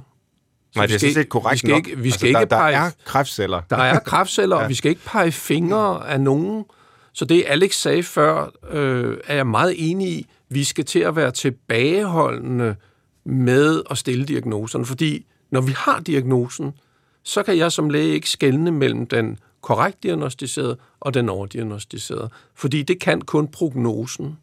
[0.75, 1.87] Nej, det er sådan set korrekt vi skal nok.
[1.87, 3.61] Ikke, vi skal altså, ikke der, pege, der er kræftceller.
[3.69, 4.63] der er kræftceller, Ja.
[4.63, 6.65] og vi skal ikke pege fingre af nogen.
[7.13, 10.27] Så det, Alex sagde før, øh, er jeg meget enig i.
[10.49, 12.75] Vi skal til at være tilbageholdende
[13.25, 16.71] med at stille diagnoserne, fordi når vi har diagnosen,
[17.23, 22.29] så kan jeg som læge ikke skelne mellem den korrekt diagnostiserede og den overdiagnostiserede.
[22.55, 24.37] Fordi det kan kun prognosen.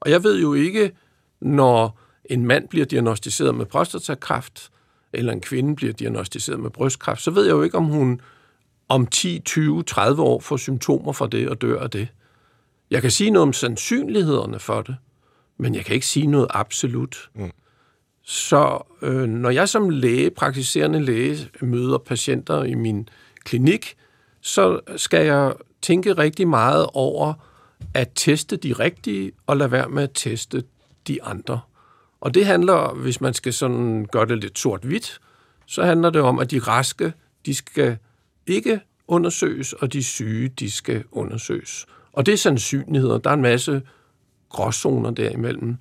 [0.00, 0.92] Og jeg ved jo ikke,
[1.40, 4.70] når en mand bliver diagnostiseret med prostatakræft,
[5.12, 8.20] eller en kvinde bliver diagnostiseret med brystkræft, så ved jeg jo ikke, om hun
[8.88, 12.08] om 10, 20, 30 år får symptomer fra det og dør af det.
[12.90, 14.96] Jeg kan sige noget om sandsynlighederne for det,
[15.58, 17.30] men jeg kan ikke sige noget absolut.
[17.34, 17.50] Mm.
[18.22, 23.08] Så øh, når jeg som læge, praktiserende læge, møder patienter i min
[23.44, 23.96] klinik,
[24.42, 27.34] så skal jeg tænke rigtig meget over
[27.94, 30.62] at teste de rigtige, og lade være med at teste
[31.08, 31.60] de andre.
[32.20, 35.20] Og det handler, hvis man skal sådan gøre det lidt sort-hvidt,
[35.66, 37.12] så handler det om, at de raske,
[37.46, 37.96] de skal
[38.46, 41.86] ikke undersøges, og de syge, de skal undersøges.
[42.12, 43.18] Og det er sandsynligheder.
[43.18, 43.82] Der er en masse
[44.48, 45.76] gråzoner derimellem.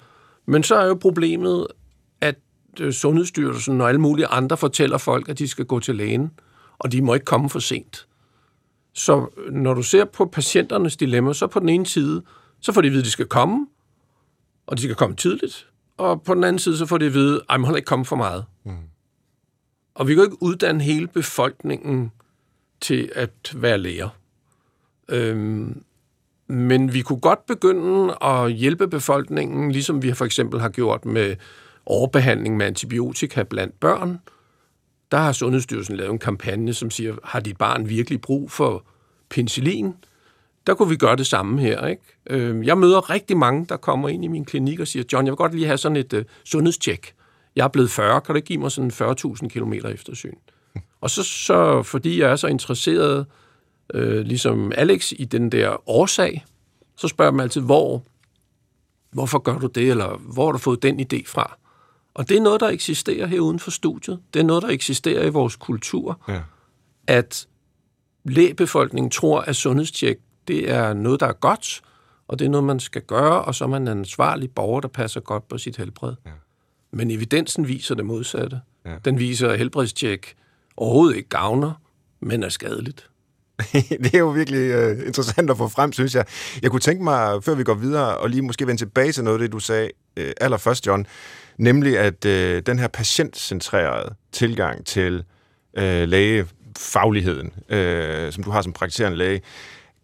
[0.46, 1.68] Men så er jo problemet,
[2.22, 2.36] at
[2.80, 6.32] øh, Sundhedsstyrelsen og alle mulige andre fortæller folk, at de skal gå til lægen,
[6.80, 8.08] og de må ikke komme for sent.
[8.94, 12.24] Så når du ser på patienternes dilemma, så på den ene side,
[12.60, 13.68] så får de at vide, at de skal komme,
[14.68, 15.68] og de skal komme tidligt.
[15.98, 18.06] Og på den anden side, så får de at vide, at man må ikke komme
[18.06, 18.46] for meget.
[18.64, 18.72] Mm.
[19.96, 22.12] Og vi kan jo ikke uddanne hele befolkningen
[22.82, 24.10] til at være læger.
[25.10, 25.84] Øhm,
[26.48, 31.36] men vi kunne godt begynde at hjælpe befolkningen, ligesom vi for eksempel har gjort med
[31.86, 34.20] overbehandling med antibiotika blandt børn.
[35.12, 38.86] Der har Sundhedsstyrelsen lavet en kampagne, som siger, har dit barn virkelig brug for
[39.30, 39.94] penicillin?
[40.68, 41.88] Der kunne vi gøre det samme her.
[41.88, 42.02] Ikke?
[42.30, 45.32] Øhm, jeg møder rigtig mange, der kommer ind i min klinik og siger, John, jeg
[45.32, 47.14] vil godt lige have sådan et uh, sundhedstjek.
[47.56, 50.36] Jeg er blevet 40, kan du give mig sådan 40.000 km eftersyn?
[51.02, 53.26] Og så, så, fordi jeg er så interesseret,
[53.94, 56.46] øh, ligesom Alex, i den der årsag,
[56.98, 58.04] så spørger man altid, hvor,
[59.12, 61.58] hvorfor gør du det, eller hvor har du fået den idé fra?
[62.14, 64.20] Og det er noget, der eksisterer her uden for studiet.
[64.34, 66.40] Det er noget, der eksisterer i vores kultur, Ja.
[67.08, 67.48] at
[68.26, 71.82] lægebefolkningen tror, at sundhedstjek, det er noget, der er godt,
[72.28, 74.88] og det er noget, man skal gøre, og så er man en ansvarlig borger, der
[74.88, 76.14] passer godt på sit helbred.
[76.26, 76.32] Ja.
[76.94, 78.60] Men evidensen viser det modsatte.
[78.86, 78.96] Ja.
[79.06, 80.36] Den viser, at helbredstjek
[80.78, 81.74] overhovedet ikke gavner,
[82.20, 83.10] men er skadeligt.
[84.04, 86.26] det er jo virkelig uh, interessant at få frem, synes jeg.
[86.62, 89.38] Jeg kunne tænke mig, før vi går videre, og lige måske vende tilbage til noget
[89.38, 91.08] af det, du sagde uh, allerførst, John,
[91.58, 95.24] nemlig at øh, den her patientcentrerede tilgang til
[95.78, 99.42] øh, lægefagligheden, øh, som du har som praktiserende læge,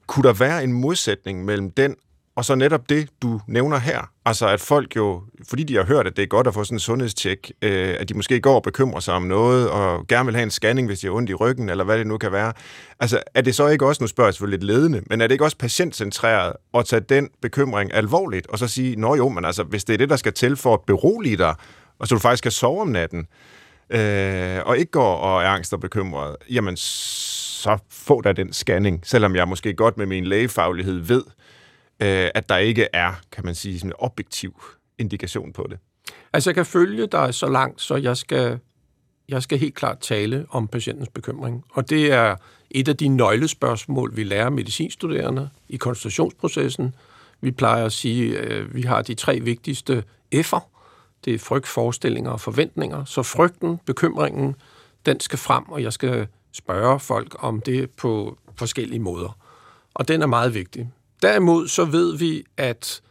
[0.07, 1.95] kunne der være en modsætning mellem den
[2.37, 4.09] og så netop det, du nævner her.
[4.25, 6.75] Altså at folk jo, fordi de har hørt, at det er godt at få sådan
[6.75, 10.35] en sundhedstjek, øh, at de måske går og bekymrer sig om noget, og gerne vil
[10.35, 12.53] have en scanning, hvis de har ondt i ryggen, eller hvad det nu kan være.
[12.99, 15.31] Altså er det så ikke også, nu spørger jeg selvfølgelig lidt ledende, men er det
[15.31, 19.63] ikke også patientcentreret at tage den bekymring alvorligt, og så sige, nå jo, men altså
[19.63, 21.55] hvis det er det, der skal til for at berolige dig,
[21.99, 23.27] og så du faktisk kan sove om natten,
[23.89, 29.01] øh, og ikke går og er angst og bekymret, jamen så få da den scanning,
[29.03, 31.23] selvom jeg måske godt med min lægefaglighed ved,
[31.99, 34.63] øh, at der ikke er, kan man sige, sådan en objektiv
[34.97, 35.79] indikation på det.
[36.33, 38.59] Altså, jeg kan følge dig så langt, så jeg skal,
[39.29, 41.63] jeg skal helt klart tale om patientens bekymring.
[41.69, 42.35] Og det er
[42.71, 46.95] et af de nøglespørgsmål, vi lærer medicinstuderende i konsultationsprocessen.
[47.41, 50.03] Vi plejer at sige, at vi har de tre vigtigste
[50.35, 50.59] F'er.
[51.25, 53.05] Det er frygt, forestillinger og forventninger.
[53.05, 54.55] Så frygten, bekymringen,
[55.05, 59.37] den skal frem, og jeg skal spørge folk om det på forskellige måder.
[59.93, 60.91] Og den er meget vigtig.
[61.21, 63.01] Derimod så ved vi, at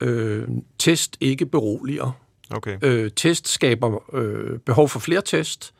[0.00, 2.20] øh, test ikke beroliger.
[2.50, 2.78] Okay.
[2.82, 5.74] Øh, test skaber øh, behov for flere test,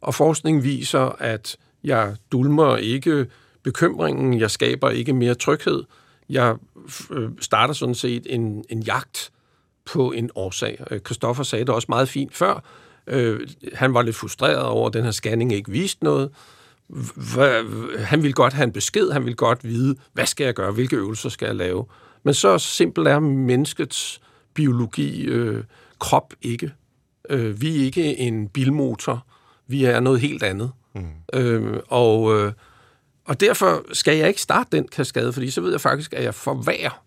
[0.00, 3.26] og forskning viser, at jeg dulmer ikke
[3.62, 5.84] bekymringen, jeg skaber ikke mere tryghed.
[6.28, 6.56] Jeg
[7.10, 9.30] øh, starter sådan set en, en jagt
[9.84, 10.84] på en årsag.
[11.04, 12.62] Kristoffer sagde det også meget fint før.
[13.06, 16.30] Øh, han var lidt frustreret over, at den her scanning ikke viste noget.
[17.98, 20.96] Han ville godt have en besked, han ville godt vide, hvad skal jeg gøre, hvilke
[20.96, 21.84] øvelser skal jeg lave.
[22.22, 24.20] Men så simpelt er menneskets
[24.54, 25.64] biologi, øh,
[25.98, 26.72] krop ikke.
[27.30, 29.26] Øh, vi er ikke en bilmotor,
[29.66, 30.72] vi er noget helt andet.
[30.94, 31.02] Mm.
[31.34, 32.52] Øh, og, øh,
[33.24, 36.34] og derfor skal jeg ikke starte den kaskade, fordi så ved jeg faktisk, at jeg
[36.34, 37.02] forværrer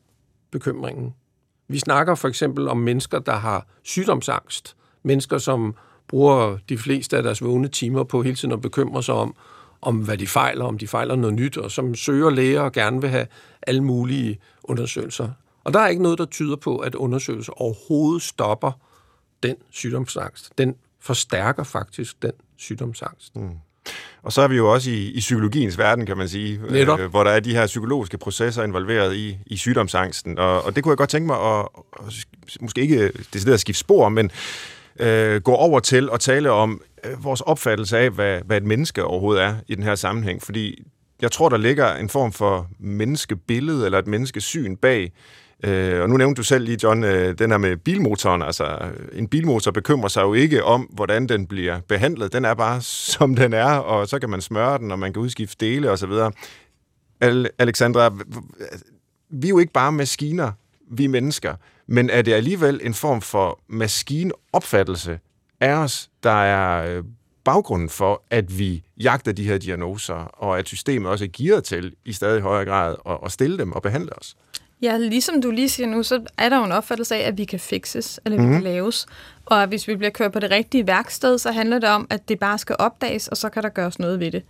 [0.52, 1.14] bekymringen.
[1.68, 4.76] Vi snakker for eksempel om mennesker, der har sygdomsangst.
[5.04, 5.76] Mennesker, som
[6.08, 9.36] bruger de fleste af deres vågne timer på hele tiden at bekymre sig om,
[9.84, 13.02] om hvad de fejler, om de fejler noget nyt, og som søger læger og gerne
[13.02, 13.28] vil have
[13.62, 15.30] alle mulige undersøgelser.
[15.64, 18.72] Og der er ikke noget, der tyder på, at undersøgelser overhovedet stopper
[19.44, 20.52] den sygdomsangst.
[20.58, 23.36] Den forstærker faktisk den sygdomsangst.
[23.36, 23.50] Mm.
[24.24, 27.24] Og så er vi jo også i, i psykologiens verden, kan man sige, øh, hvor
[27.24, 30.38] der er de her psykologiske processer involveret i, i sygdomsangsten.
[30.38, 31.68] Og, og det kunne jeg godt tænke mig at,
[32.00, 32.26] at
[32.62, 34.32] måske ikke decideret at skifte spor, men
[35.00, 39.04] øh, gå over til at tale om Øh, vores opfattelse af, hvad, hvad et menneske
[39.04, 40.42] overhovedet er i den her sammenhæng.
[40.42, 40.84] Fordi
[41.22, 45.12] jeg tror, der ligger en form for menneskebillede eller et menneskesyn bag
[45.64, 48.42] Øh, og nu nævnte du selv lige, John, øh, den her med bilmotoren.
[48.42, 52.34] Altså, øh, en bilmotor bekymrer sig jo ikke om, hvordan den bliver behandlet.
[52.34, 52.82] Den er bare,
[53.16, 56.12] som den er, og så kan man smøre den, og man kan udskifte dele osv.
[57.22, 58.06] Al- Alexandra,
[58.72, 58.86] altså,
[59.30, 60.52] vi er jo ikke bare maskiner,
[60.92, 61.56] vi mennesker,
[61.88, 65.20] men er det alligevel en form for maskinopfattelse
[65.64, 67.04] af os, der er øh,
[67.44, 71.96] baggrunden for, at vi jagter de her diagnoser, og at systemet også er gearet til
[72.06, 74.36] i stadig højere grad at, at stille dem og behandle os?
[74.82, 77.46] Ja, ligesom du lige siger nu, så er der jo en opfattelse af, at vi
[77.46, 78.44] kan fixes, eller mm.
[78.44, 78.64] vi kan mhm.
[78.64, 79.06] laves.
[79.46, 82.40] Og hvis vi bliver kørt på det rigtige værksted, så handler det om, at det
[82.40, 84.44] bare skal opdages, og så kan der gøres noget ved det.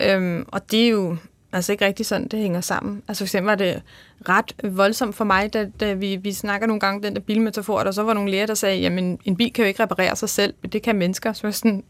[0.00, 1.16] Øhm, og det er jo
[1.52, 3.02] altså ikke rigtig sådan, det hænger sammen.
[3.08, 3.82] Altså for eksempel var det
[4.28, 7.84] ret voldsomt for mig, da, da vi, vi snakker nogle gange den der bilmetafor, og
[7.84, 10.28] der så var nogle læger, der sagde, jamen en bil kan jo ikke reparere sig
[10.28, 11.32] selv, men det kan mennesker.
[11.32, 11.84] Så var sådan,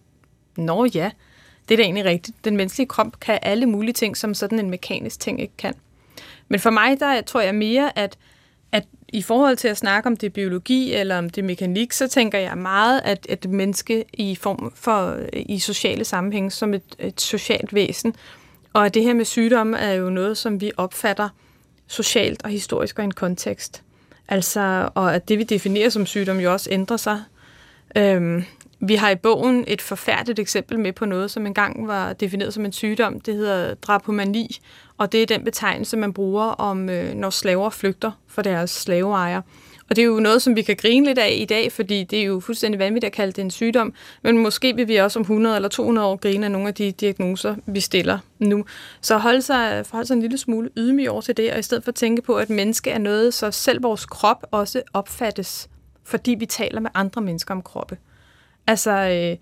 [0.57, 1.11] nå ja,
[1.69, 2.45] det er da egentlig rigtigt.
[2.45, 5.75] Den menneskelige krop kan alle mulige ting, som sådan en mekanisk ting ikke kan.
[6.49, 8.19] Men for mig, der tror jeg mere, at,
[8.73, 12.38] at i forhold til at snakke om det biologi eller om det mekanik, så tænker
[12.38, 17.75] jeg meget, at et menneske i form for i sociale sammenhænge som et, et socialt
[17.75, 18.14] væsen.
[18.77, 21.29] Og det her med sygdomme er jo noget, som vi opfatter
[21.87, 23.83] socialt og historisk og i en kontekst.
[24.29, 27.23] Altså, og at det, vi definerer som sygdom, jo også ændrer sig.
[27.97, 28.45] Øhm,
[28.81, 32.65] vi har i bogen et forfærdeligt eksempel med på noget, som engang var defineret som
[32.65, 33.21] en sygdom.
[33.21, 34.61] Det hedder drapomani,
[34.97, 39.43] og det er den betegnelse, man bruger om, øh, når slaver flygter for deres slaveejere.
[39.90, 42.20] Og det er jo noget, som vi kan grine lidt af i dag, fordi det
[42.20, 43.94] er jo fuldstændig vanvittigt at kalde det en sygdom.
[44.22, 46.92] Men måske vil vi også om 100 eller 200 år grine af nogle af de
[46.92, 48.64] diagnoser, vi stiller nu.
[49.01, 51.85] Så hold sig, hold sig en lille smule ydmyg over til det, og i stedet
[51.85, 55.68] for at tænke på, at menneske er noget, så selv vores krop også opfattes,
[56.05, 57.99] fordi vi taler med andre mennesker om kroppe.
[58.66, 59.37] Altså, øh,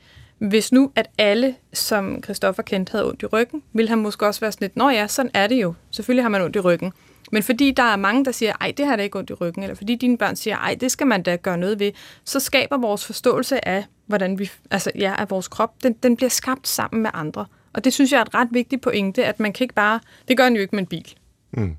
[0.49, 4.41] hvis nu, at alle, som Christoffer kendte, havde ondt i ryggen, ville han måske også
[4.41, 5.75] være sådan lidt, nå ja, sådan er det jo.
[5.91, 6.93] Selvfølgelig har man ondt i ryggen.
[7.35, 9.63] Men fordi der er mange, der siger, ej, det har da ikke ondt i ryggen,
[9.63, 11.93] eller fordi dine børn siger, ej, det skal man da gøre noget ved,
[12.25, 16.31] så skaber vores forståelse af, hvordan vi, altså ja, af vores krop, den, den bliver
[16.31, 17.47] skabt sammen med andre.
[17.73, 20.37] Og det synes jeg er et ret vigtigt pointe, at man kan ikke bare, det
[20.37, 21.15] gør den jo ikke med en bil.
[21.53, 21.77] Mm.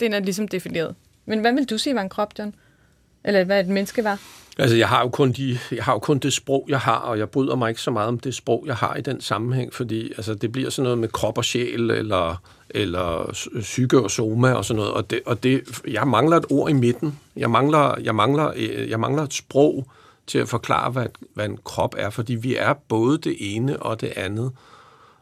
[0.00, 0.94] Den er ligesom defineret.
[1.26, 2.54] Men hvad vil du sige var en krop, John?
[3.26, 4.18] Eller hvad et menneske var?
[4.58, 7.18] Altså, jeg har, jo kun de, jeg har jo kun det sprog, jeg har, og
[7.18, 10.12] jeg bryder mig ikke så meget om det sprog, jeg har i den sammenhæng, fordi
[10.16, 14.64] altså, det bliver sådan noget med krop og sjæl, eller, eller psyke og soma og
[14.64, 17.18] sådan noget, og, det, og det, jeg mangler et ord i midten.
[17.36, 19.86] Jeg mangler, jeg mangler, øh, jeg mangler et sprog
[20.26, 24.00] til at forklare, hvad, hvad en krop er, fordi vi er både det ene og
[24.00, 24.52] det andet.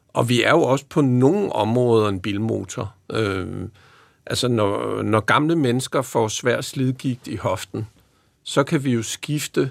[0.08, 2.94] Og vi er jo også på nogle områder en bilmotor.
[3.12, 3.46] Øh,
[4.26, 7.86] altså, når, når gamle mennesker får svær slidgigt i hoften,
[8.42, 9.70] så kan vi jo skifte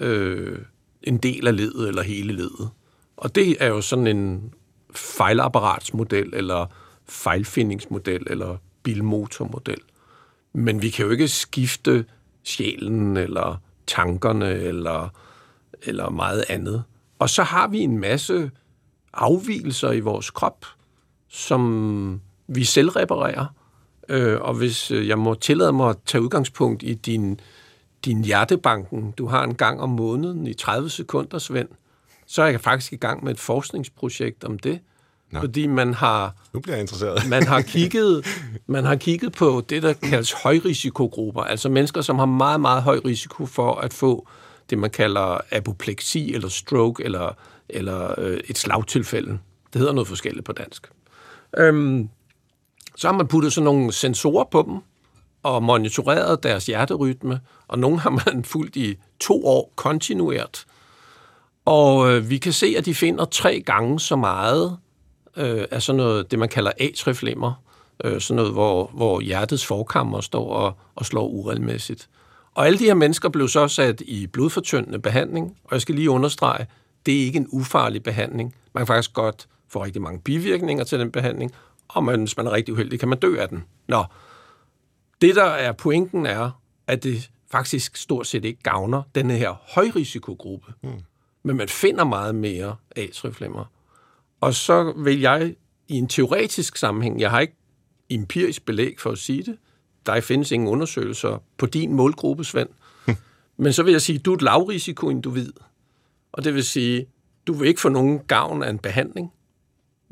[0.00, 0.58] øh,
[1.02, 2.70] en del af ledet eller hele ledet.
[3.16, 4.54] Og det er jo sådan en
[4.94, 6.66] fejlapparatsmodel, eller
[7.06, 9.80] fejlfindingsmodel, eller bilmotormodel.
[10.52, 12.04] Men vi kan jo ikke skifte
[12.44, 13.56] sjælen, eller
[13.86, 15.08] tankerne, eller,
[15.82, 16.84] eller meget andet.
[17.18, 18.50] Og så har vi en masse
[19.12, 20.66] afvielser i vores krop.
[21.28, 23.46] som vi selv reparerer.
[24.12, 27.40] Øh, og hvis øh, jeg må tillade mig at tage udgangspunkt i din,
[28.04, 31.68] din hjertebanken, du har en gang om måneden i 30 sekunder, Svend,
[32.26, 34.80] så er jeg faktisk i gang med et forskningsprojekt om det.
[35.30, 35.40] Nå.
[35.40, 37.28] Fordi man har, nu bliver jeg interesseret.
[37.30, 38.26] man, har kigget,
[38.66, 43.00] man har kigget på det, der kaldes højrisikogrupper, altså mennesker, som har meget, meget høj
[43.04, 44.28] risiko for at få
[44.70, 47.36] det, man kalder apopleksi, eller stroke, eller,
[47.68, 49.38] eller øh, et slagtilfælde.
[49.72, 50.90] Det hedder noget forskelligt på dansk.
[51.58, 52.08] Øhm,
[53.02, 54.78] så har man puttet sådan nogle sensorer på dem,
[55.42, 60.64] og monitoreret deres hjerterytme, og nogle har man fulgt i to år kontinuert.
[61.64, 64.78] Og øh, vi kan se, at de finder tre gange så meget
[65.36, 67.52] øh, af sådan noget, det man kalder atrieflimmer,
[68.04, 72.08] øh, sådan noget, hvor, hvor hjertets forkammer står og, og slår uregelmæssigt.
[72.54, 76.10] Og alle de her mennesker blev så sat i blodfortyndende behandling, og jeg skal lige
[76.10, 76.66] understrege,
[77.06, 78.54] det er ikke en ufarlig behandling.
[78.74, 81.52] Man kan faktisk godt få rigtig mange bivirkninger til den behandling,
[81.88, 83.64] og man, hvis man er rigtig uheldig, kan man dø af den.
[83.88, 84.04] Nå,
[85.20, 90.72] det der er pointen er, at det faktisk stort set ikke gavner denne her højrisikogruppe.
[90.82, 90.90] Mm.
[91.42, 93.64] Men man finder meget mere atrieflimmer.
[94.40, 95.54] Og så vil jeg
[95.88, 97.56] i en teoretisk sammenhæng, jeg har ikke
[98.10, 99.58] empirisk belæg for at sige det,
[100.06, 102.68] der findes ingen undersøgelser på din målgruppe, Svend,
[103.06, 103.14] hm.
[103.56, 105.52] men så vil jeg sige, du er et lavrisikoindivid.
[106.32, 107.06] Og det vil sige,
[107.46, 109.32] du vil ikke få nogen gavn af en behandling,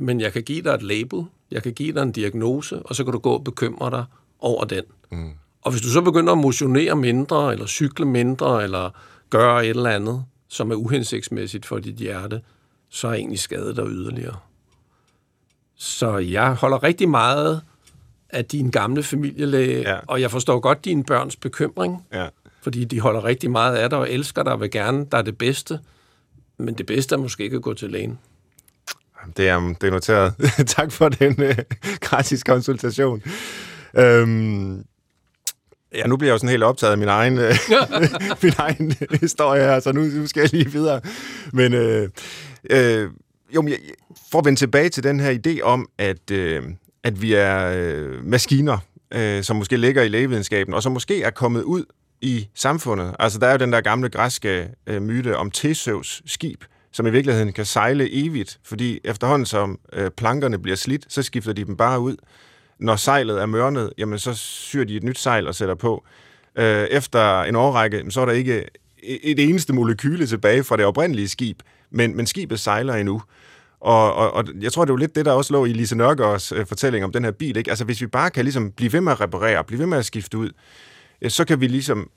[0.01, 3.05] men jeg kan give dig et label, jeg kan give dig en diagnose, og så
[3.05, 4.05] kan du gå og bekymre dig
[4.39, 4.85] over den.
[5.13, 5.31] Mm.
[5.63, 8.91] Og hvis du så begynder at motionere mindre, eller cykle mindre, eller
[9.31, 12.41] gøre et eller andet, som er uhensigtsmæssigt for dit hjerte,
[12.89, 14.37] så er egentlig skadet dig yderligere.
[15.77, 17.63] Så jeg holder rigtig meget
[18.31, 19.99] af din gamle familielæge, ja.
[20.07, 22.29] og jeg forstår godt dine børns bekymring, ja.
[22.63, 25.23] fordi de holder rigtig meget af dig og elsker dig og vil gerne, der er
[25.23, 25.81] det bedste,
[26.59, 28.19] men det bedste er måske ikke at gå til lægen.
[29.37, 30.35] Det er, det er noteret.
[30.77, 31.55] tak for den uh,
[32.01, 33.23] gratis konsultation.
[33.99, 34.85] Øhm,
[35.95, 37.45] ja, nu bliver jeg jo sådan helt optaget af min egen, uh,
[38.43, 41.01] min egen historie her, så nu, nu skal jeg lige videre.
[41.53, 42.09] Men uh,
[42.75, 43.11] uh,
[43.55, 43.79] jo, jeg,
[44.31, 46.65] for at vende tilbage til den her idé om, at, uh,
[47.05, 48.79] at vi er uh, maskiner,
[49.17, 51.85] uh, som måske ligger i lægevidenskaben, og som måske er kommet ud
[52.21, 53.15] i samfundet.
[53.19, 57.11] Altså, der er jo den der gamle græske uh, myte om Theseus skib, som i
[57.11, 61.77] virkeligheden kan sejle evigt, fordi efterhånden som øh, plankerne bliver slidt, så skifter de dem
[61.77, 62.17] bare ud.
[62.79, 66.05] Når sejlet er mørnet, jamen så syr de et nyt sejl og sætter på.
[66.57, 68.65] Øh, efter en årrække, så er der ikke øh,
[69.03, 73.23] et eneste molekyle tilbage fra det oprindelige skib, men, men skibet sejler endnu.
[73.81, 76.53] Og, og, og jeg tror, det er lidt det, der også lå i Lise Nørgaards
[76.53, 77.57] øh, fortælling om den her bil.
[77.57, 77.71] Ikke?
[77.71, 80.05] Altså, hvis vi bare kan ligesom blive ved med at reparere, blive ved med at
[80.05, 80.51] skifte ud,
[81.23, 82.11] øh, så kan vi ligesom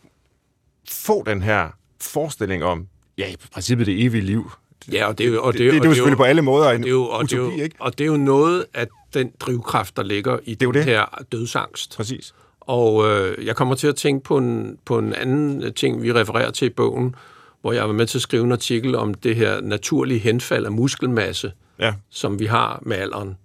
[0.91, 1.69] få den her
[2.01, 4.51] forestilling om, ja, i princippet det evige liv,
[4.91, 6.41] Ja, og det er jo, og det, det, det, det er jo selvfølgelig på alle
[6.41, 7.75] måder en det er jo, og utopi, det er jo, ikke?
[7.79, 10.85] Og det er jo noget af den drivkraft, der ligger i det, det.
[10.85, 11.95] her dødsangst.
[11.97, 12.33] Præcis.
[12.59, 16.51] Og øh, jeg kommer til at tænke på en, på en anden ting, vi refererer
[16.51, 17.15] til i bogen,
[17.61, 20.71] hvor jeg var med til at skrive en artikel om det her naturlige henfald af
[20.71, 21.93] muskelmasse, ja.
[22.09, 23.37] som vi har med alderen.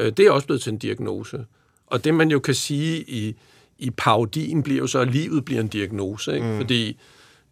[0.00, 1.44] Øh, det er også blevet til en diagnose.
[1.86, 3.36] Og det, man jo kan sige i,
[3.78, 6.34] i parodien, bliver jo så, at livet bliver en diagnose.
[6.34, 6.46] Ikke?
[6.46, 6.56] Mm.
[6.56, 6.98] Fordi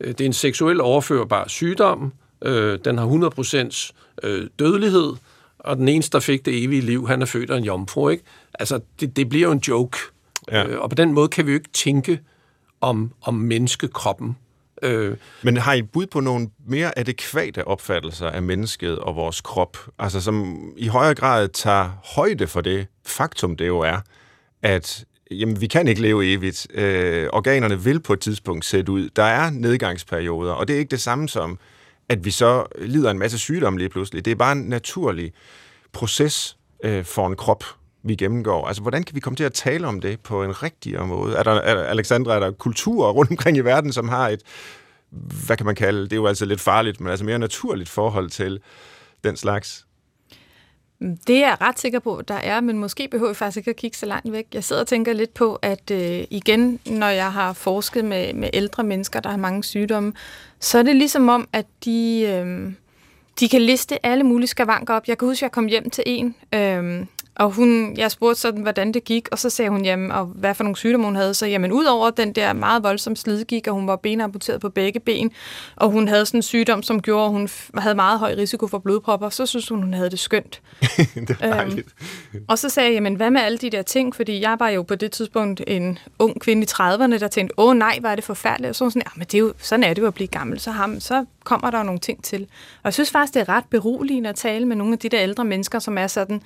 [0.00, 2.12] øh, det er en seksuel overførbar sygdom,
[2.43, 5.12] Øh, den har 100% øh, dødelighed,
[5.59, 8.09] og den eneste, der fik det evige liv, han er født af en jomfru.
[8.09, 8.24] Ikke?
[8.55, 9.99] Altså, det, det bliver jo en joke.
[10.53, 10.66] Ja.
[10.66, 12.20] Øh, og på den måde kan vi jo ikke tænke
[12.80, 14.36] om, om menneskekroppen.
[14.82, 19.78] Øh, Men har I bud på nogle mere adekvate opfattelser af mennesket og vores krop?
[19.99, 24.01] Altså, som i højere grad tager højde for det faktum, det jo er,
[24.62, 26.66] at jamen, vi kan ikke leve evigt.
[26.74, 29.09] Øh, organerne vil på et tidspunkt sætte ud.
[29.16, 31.59] Der er nedgangsperioder, og det er ikke det samme som
[32.09, 34.24] at vi så lider en masse sygdomme lige pludselig.
[34.24, 35.32] Det er bare en naturlig
[35.92, 37.64] proces øh, for en krop,
[38.02, 38.66] vi gennemgår.
[38.66, 41.36] Altså, hvordan kan vi komme til at tale om det på en rigtigere måde?
[41.36, 44.40] Er der, er, Alexandra, er der kulturer rundt omkring i verden, som har et,
[45.46, 48.30] hvad kan man kalde, det er jo altså lidt farligt, men altså mere naturligt forhold
[48.30, 48.61] til
[49.24, 49.86] den slags?
[51.01, 53.70] Mm, det er jeg ret sikker på, der er, men måske behøver jeg faktisk ikke
[53.70, 54.46] at kigge så langt væk.
[54.55, 58.51] Jeg sidder og tænker lidt på, at øh, igen, når jeg har forsket med, med
[58.53, 60.12] ældre mennesker, der har mange sygdomme,
[60.61, 62.72] så er det ligesom om, at de, øh,
[63.40, 65.09] de kan liste alle mulige skavanker op.
[65.09, 67.07] Jeg kan huske, at jeg kom hjem til en, øh,
[67.39, 70.55] og hun, jeg spurgte sådan, hvordan det gik, og så sagde hun, jamen, og hvad
[70.55, 71.34] for nogle sygdomme hun havde.
[71.34, 75.30] Så jamen, udover den der meget voldsomme slidgik, og hun var benamputeret på begge ben,
[75.76, 78.78] og hun havde sådan en sygdom, som gjorde, at hun havde meget høj risiko for
[78.78, 80.61] blodpropper, så synes hun, hun havde det skønt.
[81.28, 81.84] det var øhm,
[82.49, 84.14] og så sagde jeg, jamen, hvad med alle de der ting?
[84.14, 87.76] Fordi jeg var jo på det tidspunkt en ung kvinde i 30'erne, der tænkte, åh
[87.76, 88.68] nej, var det forfærdeligt.
[88.68, 90.61] Og så sådan, ja, men det er jo, sådan er det jo at blive gammel.
[90.61, 92.43] Så, har, så kommer der jo nogle ting til.
[92.76, 95.20] Og jeg synes faktisk, det er ret beroligende at tale med nogle af de der
[95.20, 96.43] ældre mennesker, som er sådan,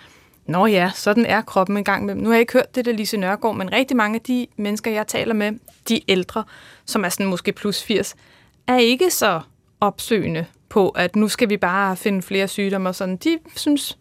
[0.47, 2.14] Nå ja, sådan er kroppen en gang med.
[2.14, 4.90] Nu har jeg ikke hørt det der Lise Nørgaard, men rigtig mange af de mennesker,
[4.90, 5.53] jeg taler med,
[5.88, 6.45] de ældre,
[6.86, 8.14] som er sådan måske plus 80,
[8.66, 9.40] er ikke så
[9.80, 13.16] opsøgende på, at nu skal vi bare finde flere sygdomme og sådan.
[13.16, 13.99] De synes,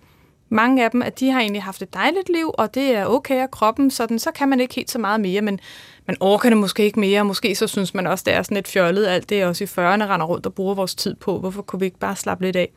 [0.50, 3.42] mange af dem, at de har egentlig haft et dejligt liv, og det er okay
[3.42, 5.60] af kroppen, sådan, så kan man ikke helt så meget mere, men
[6.08, 7.20] man orker det måske ikke mere.
[7.20, 9.68] og Måske så synes man også, det er sådan lidt fjollet, alt det også i
[9.68, 11.40] 40'erne render rundt og bruger vores tid på.
[11.40, 12.72] Hvorfor kunne vi ikke bare slappe lidt af?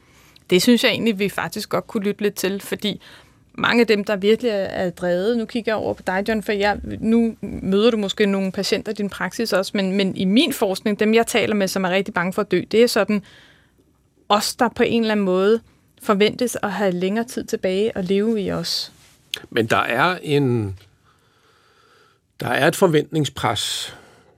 [0.50, 3.00] Det synes jeg egentlig, vi faktisk godt kunne lytte lidt til, fordi
[3.54, 6.52] mange af dem, der virkelig er drevet, nu kigger jeg over på dig, John, for
[6.52, 10.52] jeg, nu møder du måske nogle patienter i din praksis også, men, men i min
[10.52, 13.22] forskning, dem jeg taler med, som er rigtig bange for at dø, det er sådan
[14.28, 15.60] os, der på en eller anden måde
[16.02, 18.92] forventes at have længere tid tilbage og leve i os.
[19.50, 20.76] Men der er en
[22.40, 23.96] der er et forventningspres,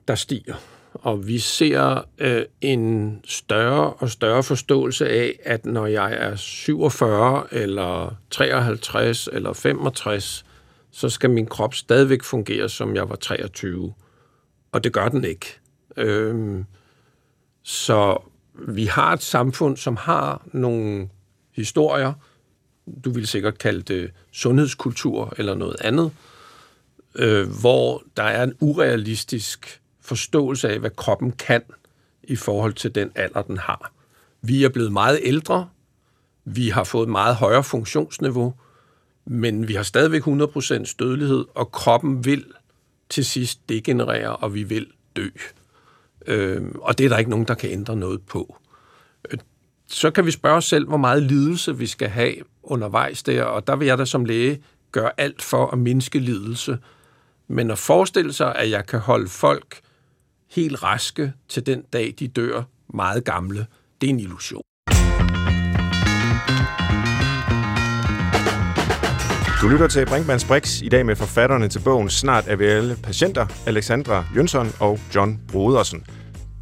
[0.08, 0.54] der stiger,
[1.02, 7.54] og vi ser øh, en større og større forståelse af, at når jeg er 47
[7.54, 10.44] eller 53 eller 65,
[10.90, 13.94] så skal min krop stadigvæk fungere, som jeg var 23.
[14.72, 15.46] Og det gør den ikke.
[15.96, 16.64] Øhm,
[17.62, 18.22] så
[18.68, 21.08] vi har et samfund, som har nogle
[21.52, 22.12] historier,
[23.04, 26.12] du vil sikkert kalde det sundhedskultur eller noget andet,
[27.14, 31.62] øh, hvor der er en urealistisk forståelse af, hvad kroppen kan
[32.22, 33.92] i forhold til den alder, den har.
[34.42, 35.68] Vi er blevet meget ældre,
[36.44, 38.54] vi har fået meget højere funktionsniveau,
[39.24, 42.44] men vi har stadigvæk 100% dødelighed, og kroppen vil
[43.08, 44.86] til sidst degenerere, og vi vil
[45.16, 45.28] dø.
[46.26, 48.56] Øh, og det er der ikke nogen, der kan ændre noget på.
[49.30, 49.38] Øh,
[49.86, 53.66] så kan vi spørge os selv, hvor meget lidelse vi skal have undervejs der, og
[53.66, 56.78] der vil jeg da som læge gøre alt for at mindske lidelse.
[57.48, 59.80] Men at forestille sig, at jeg kan holde folk
[60.56, 62.62] helt raske til den dag, de dør
[62.94, 63.66] meget gamle,
[64.00, 64.62] det er en illusion.
[69.62, 72.96] Du lytter til Brinkmanns Brix i dag med forfatterne til bogen Snart er vi alle
[73.02, 76.04] patienter, Alexandra Jønsson og John Brodersen.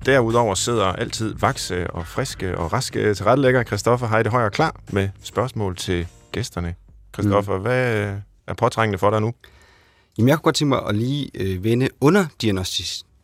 [0.07, 5.77] Derudover sidder altid vakse og friske og raske tilrettelægger Christoffer Heide Højer klar med spørgsmål
[5.77, 6.75] til gæsterne.
[7.15, 7.63] Christoffer, mm.
[7.63, 8.15] hvad
[8.47, 9.33] er påtrængende for dig nu?
[10.19, 11.89] Jamen, jeg kunne godt tænke mig at lige øh, vende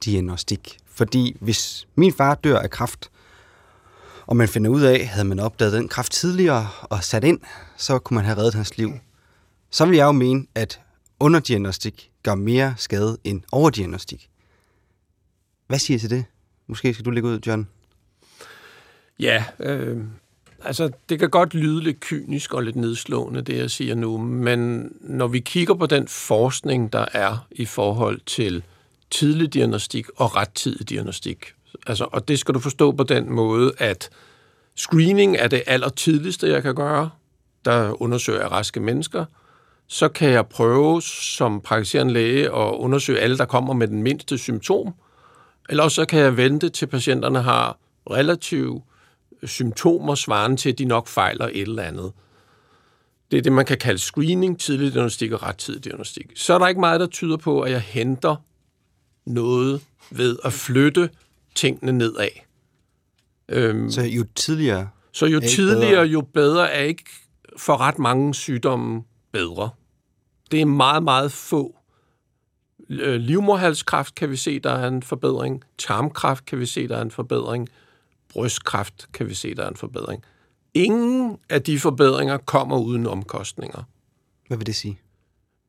[0.05, 0.79] diagnostik.
[0.87, 3.11] Fordi hvis min far dør af kræft,
[4.27, 7.41] og man finder ud af, havde man opdaget den kræft tidligere og sat ind,
[7.77, 8.93] så kunne man have reddet hans liv.
[9.71, 10.81] Så vil jeg jo mene, at
[11.21, 14.29] underdiagnostik gør mere skade end overdiagnostik.
[15.67, 16.25] Hvad siger I til det?
[16.67, 17.69] Måske skal du lægge ud, John.
[19.21, 19.99] Ja, øh,
[20.65, 24.93] altså det kan godt lyde lidt kynisk og lidt nedslående, det jeg siger nu, men
[25.01, 28.63] når vi kigger på den forskning, der er i forhold til
[29.11, 31.53] tidlig diagnostik og rettidig diagnostik,
[31.87, 34.11] altså, og det skal du forstå på den måde, at
[34.77, 37.11] screening er det allertidligste, jeg kan gøre,
[37.65, 39.25] der undersøger jeg raske mennesker,
[39.87, 44.39] så kan jeg prøve som praktiserende læge at undersøge alle, der kommer med den mindste
[44.39, 44.95] symptom,
[45.69, 47.79] eller så kan jeg vente til patienterne har
[48.11, 48.83] relativt
[49.45, 52.13] symptomer svarende til, at de nok fejler et eller andet.
[53.31, 56.33] Det er det, man kan kalde screening, tidlig diagnostik og rettidig diagnostik.
[56.35, 58.37] Så er der ikke meget, der tyder på, at jeg henter
[59.31, 61.11] noget ved at flytte
[61.55, 62.29] tingene nedad.
[63.49, 66.03] Øhm, så jo tidligere Så jo tidligere, bedre.
[66.03, 67.05] jo bedre er ikke
[67.57, 69.03] for ret mange sygdomme
[69.33, 69.71] bedre.
[70.51, 71.77] Det er meget, meget få.
[72.91, 75.65] Øh, livmorhalskræft kan vi se, der er en forbedring.
[75.79, 77.69] Tarmkræft kan vi se, der er en forbedring
[78.31, 80.25] brystkræft kan vi se, der er en forbedring.
[80.75, 83.83] Ingen af de forbedringer kommer uden omkostninger.
[84.49, 84.99] Hvad vil det sige?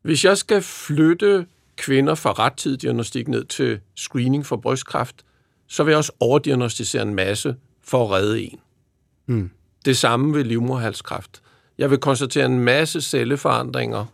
[0.01, 1.47] Hvis jeg skal flytte
[1.82, 5.26] kvinder fra rettidig diagnostik ned til screening for brystkræft,
[5.68, 8.60] så vil jeg også overdiagnostisere en masse for at redde en.
[9.26, 9.52] Mm.
[9.86, 11.42] Det samme ved livmorhalskræft.
[11.78, 14.06] Jeg vil konstatere en masse celleforandringer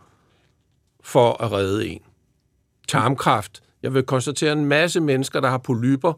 [1.00, 2.00] for at redde en.
[2.88, 3.62] Tarmkræft.
[3.82, 6.12] Jeg vil konstatere en masse mennesker, der har polyper,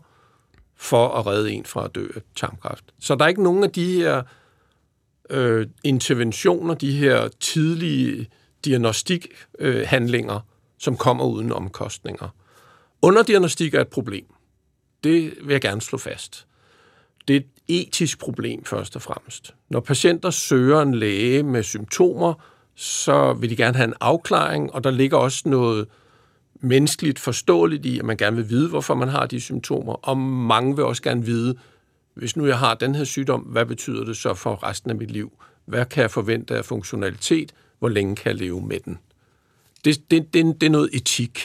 [0.77, 2.85] for at redde en fra at dø af tarmkræft.
[3.01, 4.23] Så der er ikke nogen af de her
[5.31, 8.29] øh, interventioner, de her tidlige
[8.65, 10.41] diagnostikhandlinger, øh,
[10.81, 12.29] som kommer uden omkostninger.
[13.03, 14.25] Underdiagnostik er et problem.
[15.05, 16.47] Det vil jeg gerne slå fast.
[17.29, 19.55] Det er et etisk problem først og fremmest.
[19.69, 22.35] Når patienter søger en læge med symptomer,
[22.75, 25.89] så vil de gerne have en afklaring, og der ligger også noget
[26.55, 30.77] menneskeligt forståeligt i, at man gerne vil vide, hvorfor man har de symptomer, og mange
[30.77, 31.59] vil også gerne vide,
[32.15, 35.11] hvis nu jeg har den her sygdom, hvad betyder det så for resten af mit
[35.11, 35.33] liv?
[35.65, 37.55] Hvad kan jeg forvente af funktionalitet?
[37.79, 38.99] Hvor længe kan jeg leve med den?
[39.85, 41.41] Det, det, det, det er noget etik.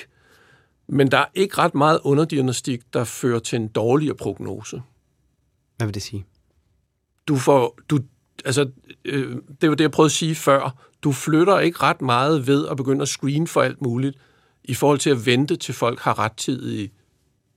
[0.88, 4.81] Men der er ikke ret meget underdiagnostik, der fører til en dårligere prognose.
[5.77, 6.25] Hvad vil det sige?
[7.27, 7.99] Du får, du,
[8.45, 8.69] altså,
[9.05, 10.86] øh, det var det, jeg prøvede at sige før.
[11.03, 14.17] du flytter ikke ret meget ved at begynde at screen for alt muligt,
[14.63, 16.91] i forhold til at vente til folk har rettidige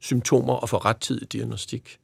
[0.01, 1.99] symptomer og få rettidig diagnostik.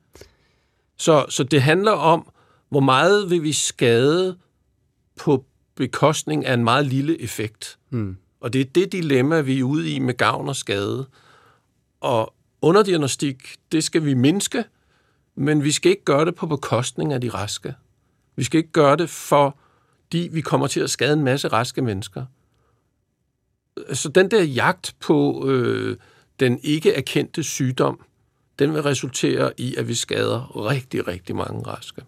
[0.97, 2.31] Så, så det handler om,
[2.69, 4.37] hvor meget vil vi skade
[5.17, 5.45] på
[5.75, 7.79] bekostning af en meget lille effekt.
[7.91, 8.17] Mm.
[8.45, 11.07] Og det er det dilemma, vi er ude i med gavn og skade.
[12.01, 14.65] Og underdiagnostik, det skal vi mindske,
[15.35, 17.75] men vi skal ikke gøre det på bekostning af de raske.
[18.37, 22.25] Vi skal ikke gøre det, fordi vi kommer til at skade en masse raske mennesker.
[23.93, 25.97] Så den der jagt på øh,
[26.41, 28.01] den ikke erkendte sygdom,
[28.59, 32.03] den vil resultere i, at vi skader rigtig, rigtig mange raske.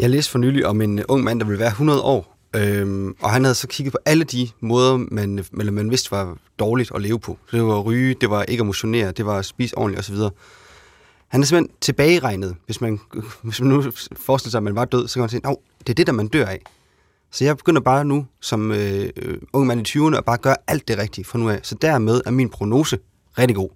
[0.00, 3.30] Jeg læste for nylig om en ung mand, der vil være 100 år, Øhm, og
[3.30, 7.02] han havde så kigget på alle de måder, man, eller man vidste var dårligt at
[7.02, 7.38] leve på.
[7.50, 10.00] Så det var at ryge, det var ikke at motionere, det var at spise ordentligt
[10.00, 10.16] osv.
[11.28, 12.56] Han er simpelthen tilbageregnet.
[12.66, 13.00] Hvis man,
[13.42, 13.82] hvis man nu
[14.16, 16.12] forestiller sig, at man var død, så kan man sige, at det er det, der
[16.12, 16.60] man dør af.
[17.30, 19.10] Så jeg begynder bare nu, som øh,
[19.52, 21.60] ung mand i 20'erne, at bare gøre alt det rigtige fra nu af.
[21.62, 22.98] Så dermed er min prognose
[23.38, 23.70] rigtig god.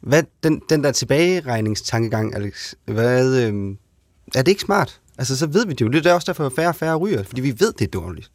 [0.00, 3.76] Hvad, den, den der tilbageregningstankegang, Alex, hvad, øh,
[4.34, 5.00] er det ikke smart?
[5.18, 5.88] Altså, så ved vi det jo.
[5.88, 8.30] Det er også derfor, at færre og færre ryger, fordi vi ved, det er dårligt.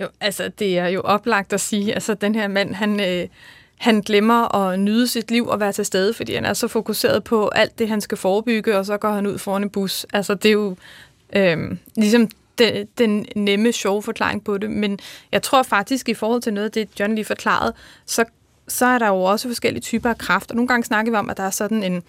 [0.00, 3.28] Jo, altså, det er jo oplagt at sige, altså, den her mand, han, øh,
[3.78, 7.24] han glemmer at nyde sit liv og være til stede, fordi han er så fokuseret
[7.24, 10.06] på alt det, han skal forebygge, og så går han ud foran en bus.
[10.12, 10.76] Altså, det er jo
[11.32, 12.28] øh, ligesom
[12.58, 14.70] den, den nemme, sjove forklaring på det.
[14.70, 14.98] Men
[15.32, 17.74] jeg tror faktisk, i forhold til noget af det, John lige forklarede,
[18.06, 18.24] så,
[18.68, 20.50] så er der jo også forskellige typer af kraft.
[20.50, 22.02] Og nogle gange snakker vi om, at der er sådan en,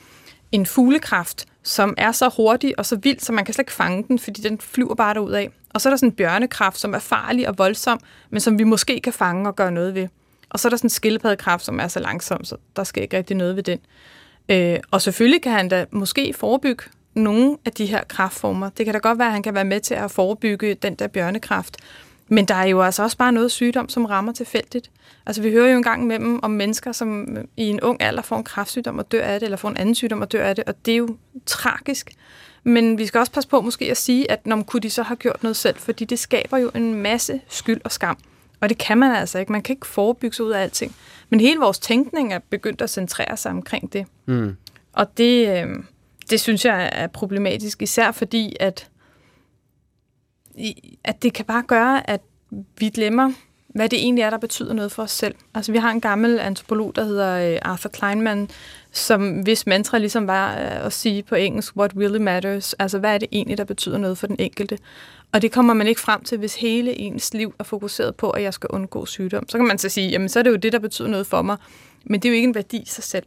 [0.51, 4.03] en fuglekraft, som er så hurtig og så vild, så man kan slet ikke fange
[4.07, 5.49] den, fordi den flyver bare derud af.
[5.69, 7.99] Og så er der sådan en bjørnekraft, som er farlig og voldsom,
[8.29, 10.07] men som vi måske kan fange og gøre noget ved.
[10.49, 13.17] Og så er der sådan en skildpaddekraft, som er så langsom, så der skal ikke
[13.17, 13.79] rigtig noget ved den.
[14.49, 18.69] Øh, og selvfølgelig kan han da måske forebygge nogle af de her kraftformer.
[18.69, 21.07] Det kan da godt være, at han kan være med til at forebygge den der
[21.07, 21.77] bjørnekraft.
[22.29, 24.91] Men der er jo altså også bare noget sygdom, som rammer tilfældigt.
[25.25, 28.37] Altså vi hører jo engang med dem om mennesker, som i en ung alder får
[28.37, 30.63] en kræftsygdom og dør af det, eller får en anden sygdom og dør af det,
[30.63, 32.11] og det er jo tragisk.
[32.63, 35.15] Men vi skal også passe på måske at sige, at når kunne de så have
[35.17, 38.17] gjort noget selv, fordi det skaber jo en masse skyld og skam.
[38.61, 39.51] Og det kan man altså ikke.
[39.51, 40.95] Man kan ikke forebygge sig ud af alting.
[41.29, 44.05] Men hele vores tænkning er begyndt at centrere sig omkring det.
[44.25, 44.55] Mm.
[44.93, 45.67] Og det, øh,
[46.29, 48.87] det synes jeg er problematisk, især fordi, at,
[51.03, 52.21] at det kan bare gøre, at
[52.79, 53.31] vi glemmer,
[53.67, 55.35] hvad det egentlig er, der betyder noget for os selv.
[55.53, 58.49] Altså, vi har en gammel antropolog, der hedder øh, Arthur Kleinman,
[58.91, 63.13] som hvis mantra ligesom var øh, at sige på engelsk, what really matters, altså hvad
[63.13, 64.77] er det egentlig, der betyder noget for den enkelte.
[65.31, 68.43] Og det kommer man ikke frem til, hvis hele ens liv er fokuseret på, at
[68.43, 69.49] jeg skal undgå sygdom.
[69.49, 71.41] Så kan man så sige, jamen så er det jo det, der betyder noget for
[71.41, 71.57] mig.
[72.05, 73.25] Men det er jo ikke en værdi i sig selv.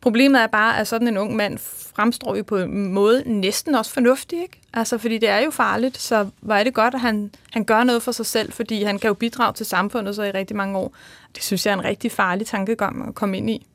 [0.00, 1.58] Problemet er bare, at sådan en ung mand
[1.96, 4.60] fremstår jo på en måde næsten også fornuftig, ikke?
[4.72, 7.84] Altså, fordi det er jo farligt, så hvor er det godt, at han, han gør
[7.84, 10.78] noget for sig selv, fordi han kan jo bidrage til samfundet så i rigtig mange
[10.78, 10.94] år.
[11.34, 13.66] Det synes jeg er en rigtig farlig tankegang at komme ind i.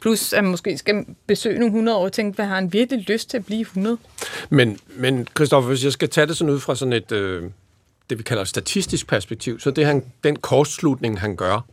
[0.00, 3.04] Plus, at man måske skal besøge nogle 100 år og tænke, hvad har han virkelig
[3.08, 3.98] lyst til at blive 100?
[4.50, 7.50] Men, men Christoffer, hvis jeg skal tage det sådan ud fra sådan et, øh,
[8.10, 11.66] det vi kalder statistisk perspektiv, så det han, den kortslutning, han gør,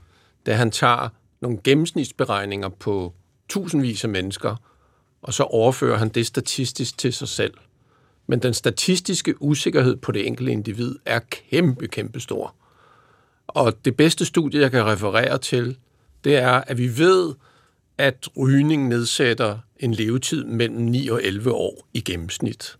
[0.46, 1.10] det han tager
[1.42, 3.14] nogle gennemsnitsberegninger på
[3.50, 4.56] tusindvis af mennesker,
[5.22, 7.54] og så overfører han det statistisk til sig selv.
[8.28, 12.56] Men den statistiske usikkerhed på det enkelte individ er kæmpe, kæmpe stor.
[13.48, 15.78] Og det bedste studie, jeg kan referere til,
[16.24, 17.34] det er, at vi ved,
[17.98, 22.78] at rygning nedsætter en levetid mellem 9 og 11 år i gennemsnit.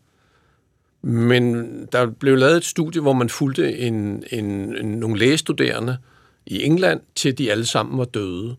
[1.02, 4.46] Men der blev lavet et studie, hvor man fulgte en, en,
[4.78, 5.98] en, nogle lægestuderende
[6.46, 8.56] i England, til de alle sammen var døde.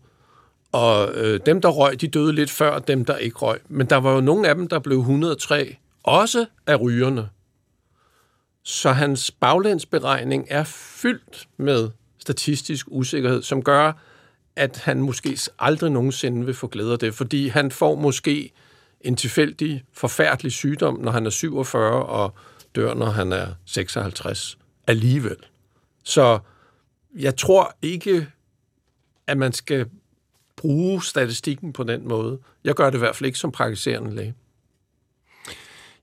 [0.71, 3.59] Og øh, dem, der røg, de døde lidt før dem, der ikke røg.
[3.67, 7.29] Men der var jo nogle af dem, der blev 103, også af rygerne.
[8.63, 11.89] Så hans baglandsberegning er fyldt med
[12.19, 13.93] statistisk usikkerhed, som gør,
[14.55, 18.51] at han måske aldrig nogensinde vil få glæde af det, fordi han får måske
[19.01, 22.33] en tilfældig, forfærdelig sygdom, når han er 47, og
[22.75, 24.57] dør, når han er 56
[24.87, 25.37] alligevel.
[26.03, 26.39] Så
[27.15, 28.27] jeg tror ikke,
[29.27, 29.85] at man skal
[30.59, 32.39] bruge statistikken på den måde.
[32.63, 34.33] Jeg gør det i hvert fald ikke som praktiserende læge.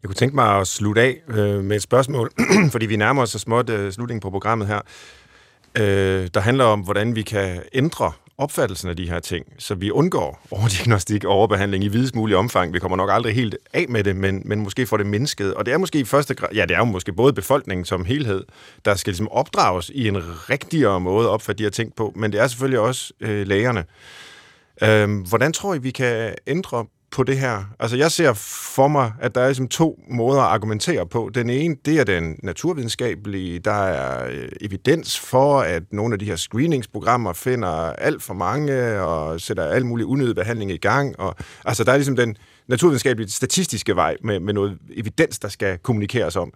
[0.02, 2.32] Jeg kunne tænke mig at slutte af øh, med et spørgsmål,
[2.72, 4.80] fordi vi nærmer os så småt øh, slutningen på programmet her,
[5.78, 9.90] øh, der handler om, hvordan vi kan ændre opfattelsen af de her ting, så vi
[9.90, 12.72] undgår overdiagnostik og overbehandling i videst mulig omfang.
[12.72, 15.54] Vi kommer nok aldrig helt af med det, men, men måske får det mindsket.
[15.54, 18.04] Og det er måske i første grad, ja, det er jo måske både befolkningen som
[18.04, 18.44] helhed,
[18.84, 20.16] der skal ligesom opdrages i en
[20.50, 23.84] rigtigere måde at opfatte de her ting på, men det er selvfølgelig også øh, lægerne.
[24.82, 27.64] Øhm, hvordan tror I, vi kan ændre på det her?
[27.80, 28.32] Altså, jeg ser
[28.74, 31.30] for mig, at der er ligesom to måder at argumentere på.
[31.34, 33.58] Den ene, det er den naturvidenskabelige.
[33.58, 39.00] Der er øh, evidens for, at nogle af de her screeningsprogrammer finder alt for mange
[39.00, 41.20] og sætter alt mulig unødig behandling i gang.
[41.20, 42.36] Og, altså, der er ligesom den
[42.68, 46.52] naturvidenskabelige statistiske vej med, med noget evidens, der skal kommunikeres om.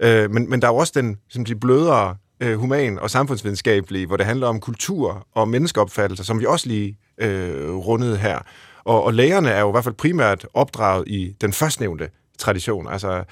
[0.00, 4.06] Øh, men, men der er jo også den som de blødere øh, human- og samfundsvidenskabelige,
[4.06, 8.38] hvor det handler om kultur og menneskeopfattelser, som vi også lige øh, rundede her.
[8.84, 12.08] Og, og lægerne er jo i hvert fald primært opdraget i den førstnævnte
[12.38, 12.88] tradition.
[12.88, 13.24] Altså,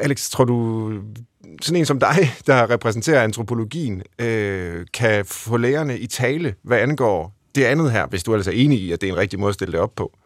[0.00, 0.92] Alex, tror du,
[1.62, 7.34] sådan en som dig, der repræsenterer antropologien, øh, kan få lægerne i tale, hvad angår
[7.54, 9.48] det andet her, hvis du altså er enig i, at det er en rigtig måde
[9.48, 10.18] at stille det op på?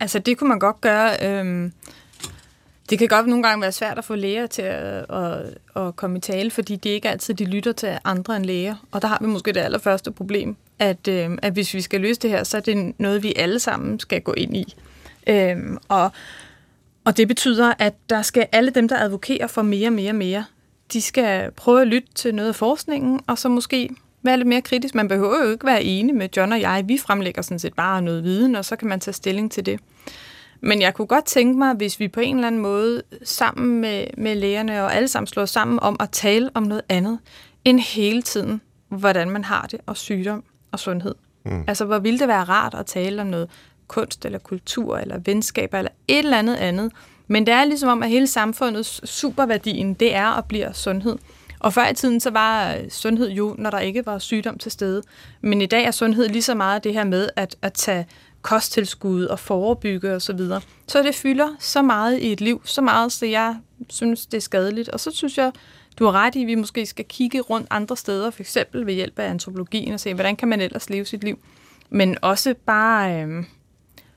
[0.00, 1.16] Altså, det kunne man godt gøre.
[1.22, 1.70] Øh
[2.90, 6.18] det kan godt nogle gange være svært at få læger til at, at, at komme
[6.18, 8.74] i tale, fordi det ikke altid de lytter til andre end læger.
[8.92, 12.20] Og der har vi måske det allerførste problem, at, øh, at hvis vi skal løse
[12.20, 14.76] det her, så er det noget, vi alle sammen skal gå ind i.
[15.26, 15.56] Øh,
[15.88, 16.10] og,
[17.04, 20.44] og det betyder, at der skal alle dem, der advokerer for mere, mere, mere,
[20.92, 23.90] de skal prøve at lytte til noget af forskningen, og så måske
[24.22, 24.94] være lidt mere kritisk.
[24.94, 26.84] Man behøver jo ikke være enig med John og jeg.
[26.86, 29.80] Vi fremlægger sådan set bare noget viden, og så kan man tage stilling til det.
[30.60, 34.06] Men jeg kunne godt tænke mig, hvis vi på en eller anden måde sammen med,
[34.18, 37.18] med lægerne og alle sammen slår sammen om at tale om noget andet
[37.64, 41.14] end hele tiden, hvordan man har det, og sygdom og sundhed.
[41.44, 41.64] Mm.
[41.66, 43.50] Altså, hvor ville det være rart at tale om noget
[43.88, 46.92] kunst eller kultur eller venskaber eller et eller andet andet.
[47.26, 51.18] Men det er ligesom om, at hele samfundets superværdien, det er og bliver sundhed.
[51.60, 55.02] Og før i tiden, så var sundhed jo, når der ikke var sygdom til stede.
[55.40, 58.06] Men i dag er sundhed lige så meget det her med at, at tage
[58.46, 60.20] kosttilskud og forebygge osv.
[60.20, 60.60] Så, videre.
[60.88, 63.56] så det fylder så meget i et liv, så meget, så jeg
[63.90, 64.88] synes, det er skadeligt.
[64.88, 65.52] Og så synes jeg,
[65.98, 68.94] du har ret i, at vi måske skal kigge rundt andre steder, for eksempel ved
[68.94, 71.38] hjælp af antropologien, og se, hvordan kan man ellers leve sit liv.
[71.90, 73.44] Men også bare øh,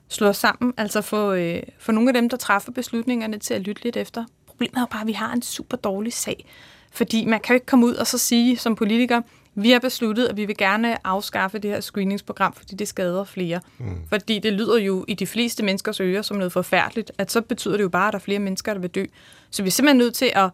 [0.09, 3.83] slå sammen, altså få, øh, få nogle af dem, der træffer beslutningerne til at lytte
[3.83, 4.25] lidt efter.
[4.47, 6.45] Problemet er bare, at vi har en super dårlig sag.
[6.91, 9.21] Fordi man kan jo ikke komme ud og så sige som politiker,
[9.55, 13.61] vi har besluttet, at vi vil gerne afskaffe det her screeningsprogram, fordi det skader flere.
[13.77, 13.97] Mm.
[14.09, 17.77] Fordi det lyder jo i de fleste menneskers ører som noget forfærdeligt, at så betyder
[17.77, 19.05] det jo bare, at der er flere mennesker, der vil dø.
[19.51, 20.49] Så vi er simpelthen nødt til at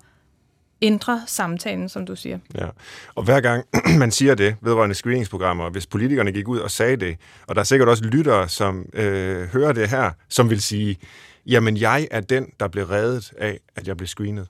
[0.82, 2.40] ændre samtalen, som du siger.
[2.56, 2.68] Ja.
[3.16, 3.66] Og hver gang
[4.00, 7.18] man siger det vedrørende screeningsprogrammer, hvis politikerne gik ud og sagde det,
[7.48, 10.98] og der er sikkert også lyttere, som øh, hører det her, som vil sige,
[11.46, 14.48] jamen jeg er den, der blev reddet af, at jeg blev screenet.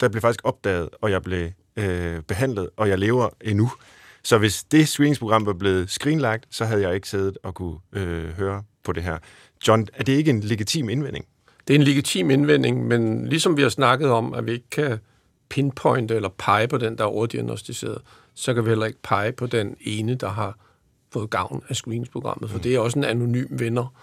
[0.00, 3.72] Der blev faktisk opdaget, og jeg blev øh, behandlet, og jeg lever endnu.
[4.22, 8.28] Så hvis det screeningsprogram var blevet screenlagt, så havde jeg ikke siddet og kunne øh,
[8.28, 9.18] høre på det her.
[9.68, 11.26] John, er det ikke en legitim indvending?
[11.68, 14.98] Det er en legitim indvending, men ligesom vi har snakket om, at vi ikke kan
[15.48, 17.98] pinpointe eller pege på den, der er overdiagnostiseret,
[18.34, 20.58] så kan vi heller ikke pege på den ene, der har
[21.12, 22.62] fået gavn af screeningsprogrammet, for mm.
[22.62, 23.94] det er også en anonym vinder.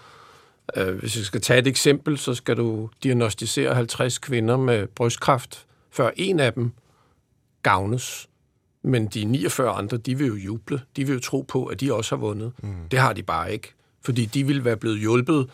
[0.78, 5.66] Øh, hvis jeg skal tage et eksempel, så skal du diagnostisere 50 kvinder med brystkræft,
[5.92, 6.72] før en af dem
[7.64, 8.30] gavnes.
[8.84, 10.82] Men de 49 andre, de vil jo juble.
[10.96, 12.52] De vil jo tro på, at de også har vundet.
[12.64, 12.90] Mm.
[12.92, 13.74] Det har de bare ikke.
[14.02, 15.50] Fordi de vil være blevet hjulpet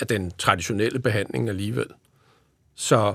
[0.00, 1.86] af den traditionelle behandling alligevel.
[2.74, 3.14] Så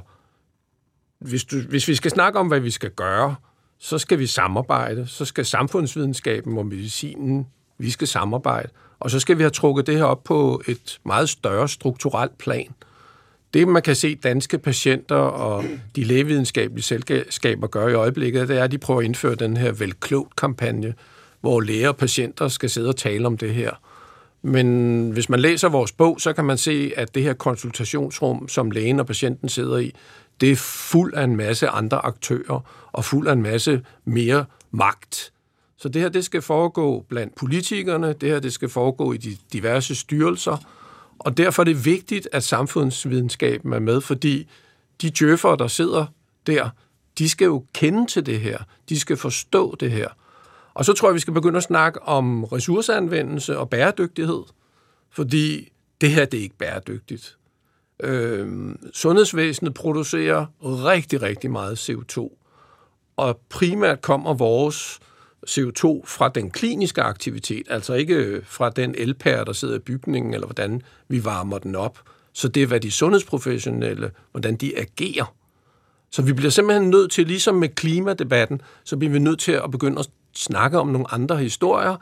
[1.19, 3.35] hvis, du, hvis vi skal snakke om, hvad vi skal gøre,
[3.79, 5.07] så skal vi samarbejde.
[5.07, 7.47] Så skal samfundsvidenskaben og medicinen,
[7.77, 8.69] vi skal samarbejde.
[8.99, 12.73] Og så skal vi have trukket det her op på et meget større strukturelt plan–
[13.53, 15.63] det, man kan se danske patienter og
[15.95, 19.71] de lægevidenskabelige selskaber gør i øjeblikket, det er, at de prøver at indføre den her
[19.71, 20.93] velklogt-kampagne,
[21.41, 23.71] hvor læger og patienter skal sidde og tale om det her.
[24.41, 28.71] Men hvis man læser vores bog, så kan man se, at det her konsultationsrum, som
[28.71, 29.93] lægen og patienten sidder i,
[30.41, 35.31] det er fuld af en masse andre aktører og fuld af en masse mere magt.
[35.77, 39.37] Så det her, det skal foregå blandt politikerne, det her, det skal foregå i de
[39.53, 40.57] diverse styrelser,
[41.19, 44.47] og derfor er det vigtigt, at samfundsvidenskaben er med, fordi
[45.01, 46.05] de djøffere, der sidder
[46.47, 46.69] der,
[47.17, 48.57] de skal jo kende til det her.
[48.89, 50.07] De skal forstå det her.
[50.73, 54.43] Og så tror jeg, vi skal begynde at snakke om ressourceanvendelse og bæredygtighed,
[55.11, 57.37] fordi det her det er ikke bæredygtigt.
[58.03, 62.37] Øh, sundhedsvæsenet producerer rigtig, rigtig meget CO2,
[63.17, 64.99] og primært kommer vores
[65.47, 70.33] CO2 fra den kliniske aktivitet, altså ikke øh, fra den elpære, der sidder i bygningen,
[70.33, 71.99] eller hvordan vi varmer den op.
[72.33, 75.35] Så det er, hvad de sundhedsprofessionelle, hvordan de agerer.
[76.11, 79.71] Så vi bliver simpelthen nødt til, ligesom med klimadebatten, så bliver vi nødt til at
[79.71, 81.95] begynde at snakke om nogle andre historier,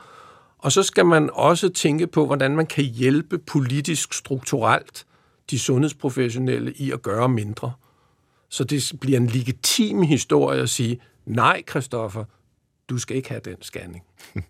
[0.57, 5.05] og så skal man også tænke på, hvordan man kan hjælpe politisk strukturelt
[5.49, 7.71] de sundhedsprofessionelle i at gøre mindre.
[8.49, 12.23] Så det bliver en legitim historie at sige, nej, Christoffer,
[12.89, 14.03] du skal ikke have den scanning.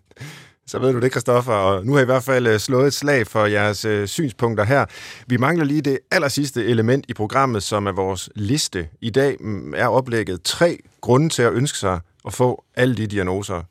[0.66, 2.92] Så ved du det, Kristoffer, og nu har I i hvert fald øh, slået et
[2.92, 4.86] slag for jeres øh, synspunkter her.
[5.26, 8.88] Vi mangler lige det aller sidste element i programmet, som er vores liste.
[9.00, 13.06] I dag mm, er oplægget tre grunde til at ønske sig at få alle de
[13.06, 13.62] diagnoser,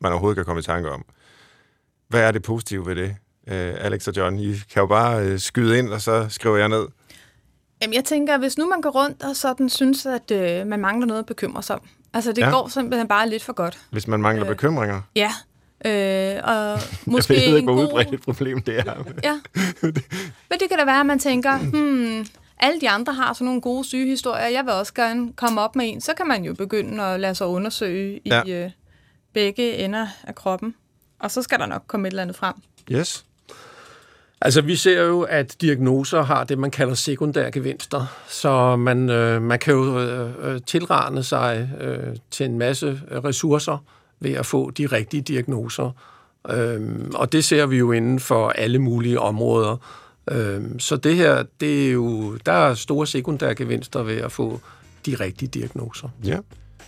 [0.00, 1.04] man overhovedet kan komme i tanke om.
[2.08, 3.16] Hvad er det positive ved det,
[3.48, 4.38] øh, Alex og John?
[4.38, 6.86] I kan jo bare øh, skyde ind, og så skriver jeg ned.
[7.82, 11.06] Jamen, jeg tænker, hvis nu man går rundt og sådan synes, at øh, man mangler
[11.06, 11.82] noget at bekymre sig om.
[12.14, 12.50] Altså, det Ja.
[12.50, 13.78] går simpelthen bare lidt for godt.
[13.90, 15.02] Hvis man mangler Øh, bekymringer.
[15.16, 15.32] Ja.
[15.86, 16.78] Øh, og
[17.12, 17.84] måske jeg ved ikke, hvor god...
[17.84, 19.04] udbredt et problem det er.
[19.24, 19.40] Ja.
[20.50, 22.26] Men det kan da være, at man tænker, hmm,
[22.60, 24.46] alle de andre har sådan nogle gode sygehistorier.
[24.46, 26.00] Jeg vil også gerne komme op med en.
[26.00, 28.42] Så kan man jo begynde at lade sig undersøge i Ja.
[28.64, 28.70] øh,
[29.34, 30.74] begge ender af kroppen.
[31.20, 32.54] Og så skal der nok komme et eller andet frem.
[32.90, 33.24] Yes.
[34.40, 38.06] Altså, vi ser jo, at diagnoser har det, man kalder sekundære gevinster.
[38.28, 43.84] Så man, øh, man kan jo øh, øh, tilrane sig øh, til en masse ressourcer
[44.20, 45.90] ved at få de rigtige diagnoser.
[46.50, 49.76] Øhm, og det ser vi jo inden for alle mulige områder.
[50.30, 54.60] Øhm, så det her, det er jo, der er store sekundære gevinster ved at få
[55.06, 56.08] de rigtige diagnoser.
[56.24, 56.38] Ja,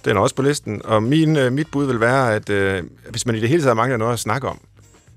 [0.04, 0.80] den er også på listen.
[0.84, 3.76] Og min, øh, mit bud vil være, at øh, hvis man i det hele taget
[3.76, 4.60] mangler noget at snakke om,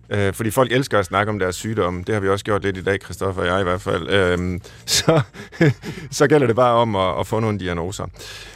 [0.10, 2.78] øh, fordi folk elsker at snakke om deres sygdomme, det har vi også gjort lidt
[2.78, 5.22] i dag, Christoffer og jeg i hvert fald, øh, så,
[6.12, 8.06] så gælder det bare om at, at få nogle diagnoser.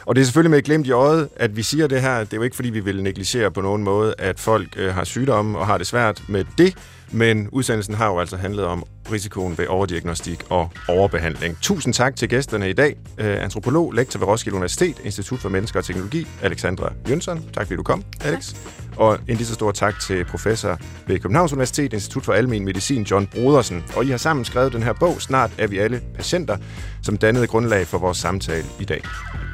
[0.06, 2.18] Og det er selvfølgelig med et glimt i øjet, at vi siger det her.
[2.18, 5.04] Det er jo ikke, fordi vi vil negligere på nogen måde, at folk øh, har
[5.04, 6.74] sygdomme og har det svært med det,
[7.10, 11.58] men udsendelsen har jo altså handlet om risikoen ved overdiagnostik og overbehandling.
[11.60, 12.96] Tusind tak til gæsterne i dag.
[13.18, 17.42] Øh, antropolog, lektor ved Roskilde Universitet, Institut for Mennesker og Teknologi, Alexandra Jønsson.
[17.52, 18.54] Tak fordi du kom, Alex.
[18.96, 23.02] Og en lige så stor tak til professor ved Københavns Universitet, Institut for Almen Medicin,
[23.02, 23.84] John Brodersen.
[23.96, 26.56] Og I har sammen skrevet den her bog, Snart er vi alle patienter,
[27.02, 29.02] som dannede grundlag for vores samtale i dag.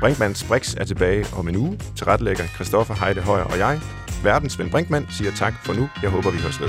[0.00, 1.78] Brinkmanns Brix er tilbage om en uge.
[1.96, 3.80] Tilrettelægger Christoffer Heide Højer og jeg.
[4.22, 5.88] Verdens Svend Brinkmann siger tak for nu.
[6.02, 6.68] Jeg håber, vi høres ved.